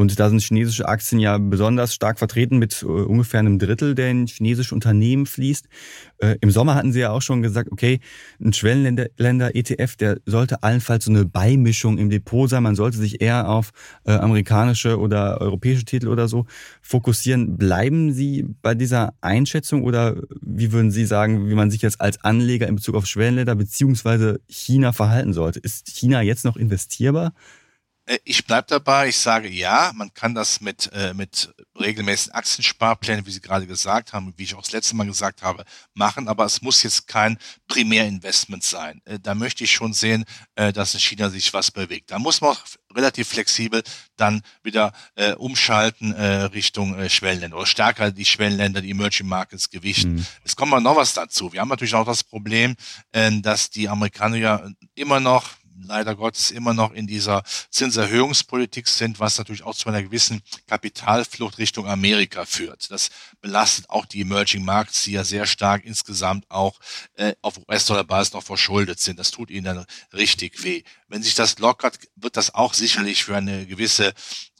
Und 0.00 0.18
da 0.18 0.30
sind 0.30 0.40
chinesische 0.40 0.88
Aktien 0.88 1.20
ja 1.20 1.36
besonders 1.36 1.94
stark 1.94 2.18
vertreten 2.18 2.58
mit 2.58 2.82
äh, 2.82 2.86
ungefähr 2.86 3.40
einem 3.40 3.58
Drittel, 3.58 3.94
der 3.94 4.10
in 4.10 4.26
chinesische 4.26 4.74
Unternehmen 4.74 5.26
fließt. 5.26 5.68
Äh, 6.20 6.36
Im 6.40 6.50
Sommer 6.50 6.74
hatten 6.74 6.90
sie 6.90 7.00
ja 7.00 7.10
auch 7.10 7.20
schon 7.20 7.42
gesagt, 7.42 7.70
okay, 7.70 8.00
ein 8.42 8.54
Schwellenländer-ETF, 8.54 9.96
der 9.96 10.16
sollte 10.24 10.62
allenfalls 10.62 11.04
so 11.04 11.10
eine 11.10 11.26
Beimischung 11.26 11.98
im 11.98 12.08
Depot 12.08 12.48
sein. 12.48 12.62
Man 12.62 12.76
sollte 12.76 12.96
sich 12.96 13.20
eher 13.20 13.50
auf 13.50 13.72
äh, 14.04 14.12
amerikanische 14.12 14.98
oder 14.98 15.38
europäische 15.42 15.84
Titel 15.84 16.08
oder 16.08 16.28
so 16.28 16.46
fokussieren. 16.80 17.58
Bleiben 17.58 18.14
Sie 18.14 18.46
bei 18.62 18.74
dieser 18.74 19.12
Einschätzung 19.20 19.84
oder 19.84 20.16
wie 20.40 20.72
würden 20.72 20.90
Sie 20.90 21.04
sagen, 21.04 21.50
wie 21.50 21.54
man 21.54 21.70
sich 21.70 21.82
jetzt 21.82 22.00
als 22.00 22.24
Anleger 22.24 22.66
in 22.68 22.76
Bezug 22.76 22.94
auf 22.94 23.04
Schwellenländer 23.04 23.54
beziehungsweise 23.54 24.40
China 24.48 24.92
verhalten 24.92 25.34
sollte? 25.34 25.60
Ist 25.60 25.88
China 25.88 26.22
jetzt 26.22 26.46
noch 26.46 26.56
investierbar? 26.56 27.34
Äh, 28.10 28.18
ich 28.24 28.44
bleibe 28.44 28.66
dabei, 28.68 29.08
ich 29.08 29.18
sage 29.18 29.48
ja, 29.48 29.92
man 29.94 30.12
kann 30.12 30.34
das 30.34 30.60
mit, 30.60 30.90
äh, 30.92 31.14
mit 31.14 31.54
regelmäßigen 31.78 32.34
Aktiensparplänen, 32.34 33.24
wie 33.24 33.30
Sie 33.30 33.40
gerade 33.40 33.66
gesagt 33.66 34.12
haben, 34.12 34.34
wie 34.36 34.42
ich 34.42 34.54
auch 34.54 34.62
das 34.62 34.72
letzte 34.72 34.96
Mal 34.96 35.06
gesagt 35.06 35.42
habe, 35.42 35.64
machen, 35.94 36.28
aber 36.28 36.44
es 36.44 36.60
muss 36.60 36.82
jetzt 36.82 37.06
kein 37.06 37.38
Primärinvestment 37.68 38.64
sein. 38.64 39.00
Äh, 39.04 39.18
da 39.20 39.34
möchte 39.34 39.64
ich 39.64 39.70
schon 39.70 39.92
sehen, 39.92 40.24
äh, 40.56 40.72
dass 40.72 40.94
in 40.94 41.00
China 41.00 41.30
sich 41.30 41.52
was 41.54 41.70
bewegt. 41.70 42.10
Da 42.10 42.18
muss 42.18 42.40
man 42.40 42.50
auch 42.50 42.60
relativ 42.94 43.28
flexibel 43.28 43.82
dann 44.16 44.42
wieder 44.62 44.92
äh, 45.14 45.32
umschalten 45.34 46.12
äh, 46.12 46.42
Richtung 46.44 46.98
äh, 46.98 47.08
Schwellenländer 47.08 47.56
oder 47.56 47.66
stärker 47.66 48.10
die 48.10 48.24
Schwellenländer, 48.24 48.80
die 48.80 48.90
Emerging 48.90 49.28
Markets 49.28 49.70
gewichten. 49.70 50.16
Mhm. 50.16 50.26
Es 50.44 50.56
kommt 50.56 50.72
mal 50.72 50.80
noch 50.80 50.96
was 50.96 51.14
dazu. 51.14 51.52
Wir 51.52 51.60
haben 51.60 51.68
natürlich 51.68 51.94
auch 51.94 52.06
das 52.06 52.24
Problem, 52.24 52.74
äh, 53.12 53.30
dass 53.40 53.70
die 53.70 53.88
Amerikaner 53.88 54.36
ja 54.36 54.68
immer 54.94 55.20
noch 55.20 55.59
leider 55.84 56.14
Gottes 56.14 56.50
immer 56.50 56.74
noch 56.74 56.92
in 56.92 57.06
dieser 57.06 57.42
Zinserhöhungspolitik 57.70 58.88
sind, 58.88 59.20
was 59.20 59.38
natürlich 59.38 59.62
auch 59.62 59.74
zu 59.74 59.88
einer 59.88 60.02
gewissen 60.02 60.42
Kapitalflucht 60.66 61.58
Richtung 61.58 61.86
Amerika 61.86 62.44
führt. 62.44 62.90
Das 62.90 63.10
belastet 63.40 63.88
auch 63.90 64.06
die 64.06 64.20
Emerging 64.20 64.64
Markets, 64.64 65.02
die 65.04 65.12
ja 65.12 65.24
sehr 65.24 65.46
stark 65.46 65.84
insgesamt 65.84 66.50
auch 66.50 66.78
äh, 67.14 67.34
auf 67.42 67.58
US-Dollar-Basis 67.68 68.32
noch 68.32 68.42
verschuldet 68.42 69.00
sind. 69.00 69.18
Das 69.18 69.30
tut 69.30 69.50
ihnen 69.50 69.64
dann 69.64 69.86
richtig 70.12 70.62
weh. 70.62 70.82
Wenn 71.08 71.22
sich 71.22 71.34
das 71.34 71.58
lockert, 71.58 71.98
wird 72.16 72.36
das 72.36 72.54
auch 72.54 72.74
sicherlich 72.74 73.24
für 73.24 73.36
eine 73.36 73.66
gewisse 73.66 74.14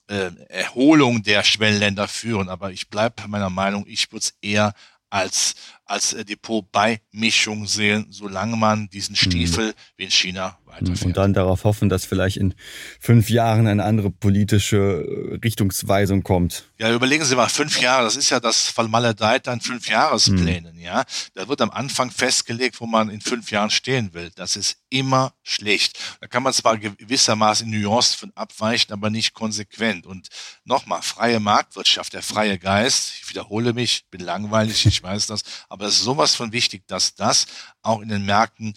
äh, 0.08 0.30
Erholung 0.48 1.22
der 1.22 1.44
Schwellenländer 1.44 2.08
führen. 2.08 2.48
Aber 2.48 2.72
ich 2.72 2.88
bleibe 2.88 3.28
meiner 3.28 3.50
Meinung, 3.50 3.84
ich 3.86 4.10
würde 4.12 4.24
es 4.24 4.34
eher 4.40 4.74
als, 5.10 5.54
als 5.84 6.12
äh, 6.12 6.24
Depot 6.24 6.70
bei 6.70 7.00
Mischung 7.10 7.66
sehen, 7.66 8.06
solange 8.10 8.56
man 8.56 8.88
diesen 8.90 9.12
mhm. 9.12 9.16
Stiefel 9.16 9.74
wie 9.96 10.04
in 10.04 10.10
China 10.10 10.58
weiterfährt. 10.80 11.06
Und 11.06 11.16
dann 11.16 11.32
darauf 11.32 11.64
hoffen, 11.64 11.88
dass 11.88 12.04
vielleicht 12.04 12.36
in 12.36 12.54
fünf 12.98 13.30
Jahren 13.30 13.66
eine 13.66 13.84
andere 13.84 14.10
politische 14.10 14.76
äh, 14.76 15.38
Richtungsweisung 15.44 16.22
kommt. 16.22 16.70
Ja, 16.78 16.92
überlegen 16.92 17.24
Sie 17.24 17.36
mal, 17.36 17.48
fünf 17.48 17.80
Jahre, 17.80 18.04
das 18.04 18.16
ist 18.16 18.30
ja 18.30 18.40
das 18.40 18.68
Vermaledeit 18.68 19.48
an 19.48 19.60
fünf 19.60 19.88
Jahresplänen, 19.88 20.74
hm. 20.74 20.80
ja. 20.80 21.04
Da 21.34 21.48
wird 21.48 21.60
am 21.60 21.70
Anfang 21.70 22.10
festgelegt, 22.10 22.80
wo 22.80 22.86
man 22.86 23.10
in 23.10 23.20
fünf 23.20 23.50
Jahren 23.50 23.70
stehen 23.70 24.14
will. 24.14 24.30
Das 24.34 24.56
ist 24.56 24.78
immer 24.88 25.34
schlecht. 25.42 25.98
Da 26.20 26.26
kann 26.26 26.42
man 26.42 26.52
zwar 26.52 26.78
gewissermaßen 26.78 27.72
in 27.72 27.80
Nuancen 27.80 28.18
von 28.18 28.32
abweichen, 28.34 28.92
aber 28.92 29.10
nicht 29.10 29.34
konsequent. 29.34 30.06
Und 30.06 30.28
nochmal, 30.64 31.02
freie 31.02 31.40
Marktwirtschaft, 31.40 32.12
der 32.12 32.22
freie 32.22 32.58
Geist, 32.58 33.12
ich 33.20 33.30
wiederhole 33.30 33.72
mich, 33.72 34.06
bin 34.10 34.20
langweilig, 34.20 34.86
ich 34.86 35.02
weiß 35.02 35.26
das, 35.26 35.42
aber 35.68 35.86
es 35.86 35.94
ist 35.94 36.04
sowas 36.04 36.34
von 36.34 36.52
wichtig, 36.52 36.86
dass 36.86 37.14
das 37.14 37.46
auch 37.82 38.00
in 38.00 38.08
den 38.08 38.24
Märkten 38.24 38.74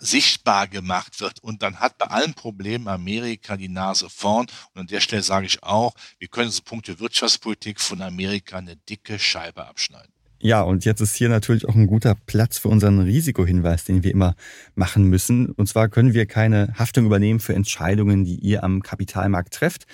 sichtbar 0.00 0.66
gemacht 0.66 1.20
wird. 1.20 1.40
Und 1.40 1.62
dann 1.62 1.78
hat 1.78 1.98
bei 1.98 2.06
allen 2.06 2.34
Problemen 2.34 2.88
Amerika 2.88 3.56
die 3.56 3.68
Nase 3.68 4.08
vorn. 4.10 4.46
Und 4.74 4.80
an 4.80 4.86
der 4.86 5.00
Stelle 5.00 5.22
sage 5.22 5.46
ich 5.46 5.62
auch, 5.62 5.94
wir 6.18 6.28
können 6.28 6.50
so 6.50 6.62
Punkte 6.62 6.98
Wirtschaftspolitik 6.98 7.80
von 7.80 8.02
Amerika 8.02 8.58
eine 8.58 8.76
dicke 8.76 9.18
Scheibe 9.18 9.66
abschneiden. 9.66 10.12
Ja, 10.42 10.62
und 10.62 10.86
jetzt 10.86 11.02
ist 11.02 11.16
hier 11.16 11.28
natürlich 11.28 11.68
auch 11.68 11.74
ein 11.74 11.86
guter 11.86 12.14
Platz 12.14 12.56
für 12.56 12.68
unseren 12.68 13.00
Risikohinweis, 13.00 13.84
den 13.84 14.02
wir 14.02 14.10
immer 14.10 14.36
machen 14.74 15.04
müssen. 15.04 15.50
Und 15.50 15.68
zwar 15.68 15.90
können 15.90 16.14
wir 16.14 16.24
keine 16.24 16.72
Haftung 16.78 17.04
übernehmen 17.04 17.40
für 17.40 17.54
Entscheidungen, 17.54 18.24
die 18.24 18.36
ihr 18.36 18.64
am 18.64 18.82
Kapitalmarkt 18.82 19.52
trefft. 19.52 19.84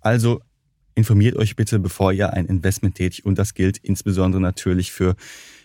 Also 0.00 0.40
informiert 0.94 1.36
euch 1.36 1.56
bitte, 1.56 1.78
bevor 1.78 2.12
ihr 2.12 2.32
ein 2.32 2.46
Investment 2.46 2.94
tätigt. 2.94 3.24
Und 3.24 3.38
das 3.38 3.54
gilt 3.54 3.78
insbesondere 3.78 4.40
natürlich 4.40 4.92
für 4.92 5.16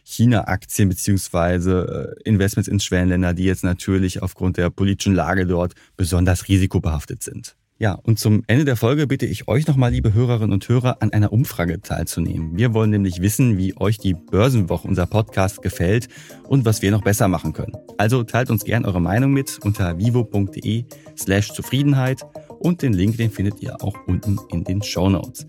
China-Aktien 0.04 0.90
beziehungsweise 0.90 2.16
äh, 2.24 2.30
Investments 2.30 2.68
in 2.68 2.80
Schwellenländer, 2.80 3.34
die 3.34 3.44
jetzt 3.44 3.64
natürlich 3.64 4.22
aufgrund 4.22 4.58
der 4.58 4.70
politischen 4.70 5.14
Lage 5.14 5.46
dort 5.46 5.74
besonders 5.98 6.48
risikobehaftet 6.48 7.24
sind. 7.24 7.56
Ja, 7.80 7.94
und 7.94 8.18
zum 8.18 8.44
Ende 8.48 8.66
der 8.66 8.76
Folge 8.76 9.06
bitte 9.06 9.28
ich 9.28 9.48
euch 9.48 9.68
nochmal, 9.68 9.92
liebe 9.92 10.12
Hörerinnen 10.12 10.52
und 10.52 10.68
Hörer, 10.68 10.98
an 11.02 11.14
einer 11.14 11.32
Umfrage 11.32 11.80
teilzunehmen. 11.80 12.58
Wir 12.58 12.74
wollen 12.74 12.90
nämlich 12.90 13.22
wissen, 13.22 13.60
wie 13.60 13.78
euch 13.78 14.00
die 14.00 14.16
Börsenwoche, 14.16 14.88
unser 14.88 15.06
Podcast, 15.06 15.62
gefällt 15.62 16.08
und 16.46 16.66
was 16.66 16.82
wir 16.82 16.90
noch 16.90 17.04
besser 17.04 17.28
machen 17.28 17.54
können. 17.54 17.74
Also 18.00 18.24
teilt 18.24 18.50
uns 18.50 18.64
gern 18.64 18.84
eure 18.84 19.00
Meinung 19.00 19.32
mit 19.32 19.60
unter 19.64 20.00
vivo.de 20.00 20.86
slash 21.16 21.54
Zufriedenheit 21.54 22.22
und 22.60 22.82
den 22.82 22.94
Link, 22.94 23.18
den 23.18 23.32
findet 23.32 23.62
ihr 23.62 23.82
auch 23.82 23.96
unten 24.08 24.40
in 24.50 24.64
den 24.64 24.82
Show 24.82 25.10
Notes. 25.10 25.46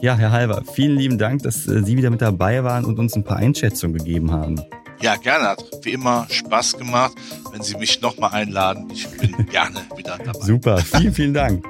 Ja, 0.00 0.16
Herr 0.16 0.32
Halver, 0.32 0.64
vielen 0.74 0.96
lieben 0.96 1.16
Dank, 1.16 1.42
dass 1.44 1.66
äh, 1.68 1.82
Sie 1.84 1.96
wieder 1.96 2.10
mit 2.10 2.20
dabei 2.20 2.64
waren 2.64 2.84
und 2.84 2.98
uns 2.98 3.14
ein 3.14 3.22
paar 3.22 3.36
Einschätzungen 3.36 3.98
gegeben 3.98 4.32
haben. 4.32 4.60
Ja, 5.00 5.16
gerne. 5.16 5.48
Hat 5.48 5.64
wie 5.82 5.90
immer 5.92 6.26
Spaß 6.28 6.76
gemacht. 6.76 7.12
Wenn 7.52 7.62
Sie 7.62 7.76
mich 7.76 8.00
nochmal 8.00 8.32
einladen, 8.32 8.88
ich 8.92 9.08
bin 9.08 9.46
gerne 9.50 9.80
wieder 9.96 10.18
dabei. 10.18 10.40
Super, 10.40 10.78
vielen, 10.78 11.14
vielen 11.14 11.34
Dank. 11.34 11.64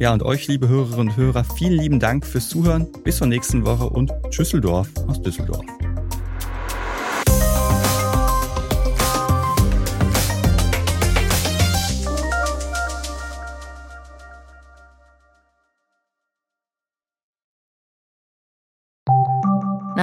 Ja, 0.00 0.12
und 0.12 0.22
euch, 0.22 0.48
liebe 0.48 0.68
Hörerinnen 0.68 1.08
und 1.08 1.16
Hörer, 1.16 1.44
vielen 1.56 1.74
lieben 1.74 2.00
Dank 2.00 2.26
fürs 2.26 2.48
Zuhören. 2.48 2.88
Bis 3.04 3.18
zur 3.18 3.28
nächsten 3.28 3.64
Woche 3.64 3.88
und 3.88 4.12
Tschüsseldorf 4.30 4.88
aus 5.06 5.22
Düsseldorf. 5.22 5.64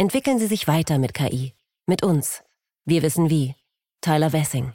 Entwickeln 0.00 0.38
Sie 0.38 0.46
sich 0.46 0.68
weiter 0.68 0.96
mit 0.98 1.12
KI. 1.12 1.54
Mit 1.86 2.04
uns. 2.04 2.44
Wir 2.84 3.02
wissen 3.02 3.30
wie. 3.30 3.56
Tyler 4.00 4.32
Wessing. 4.32 4.74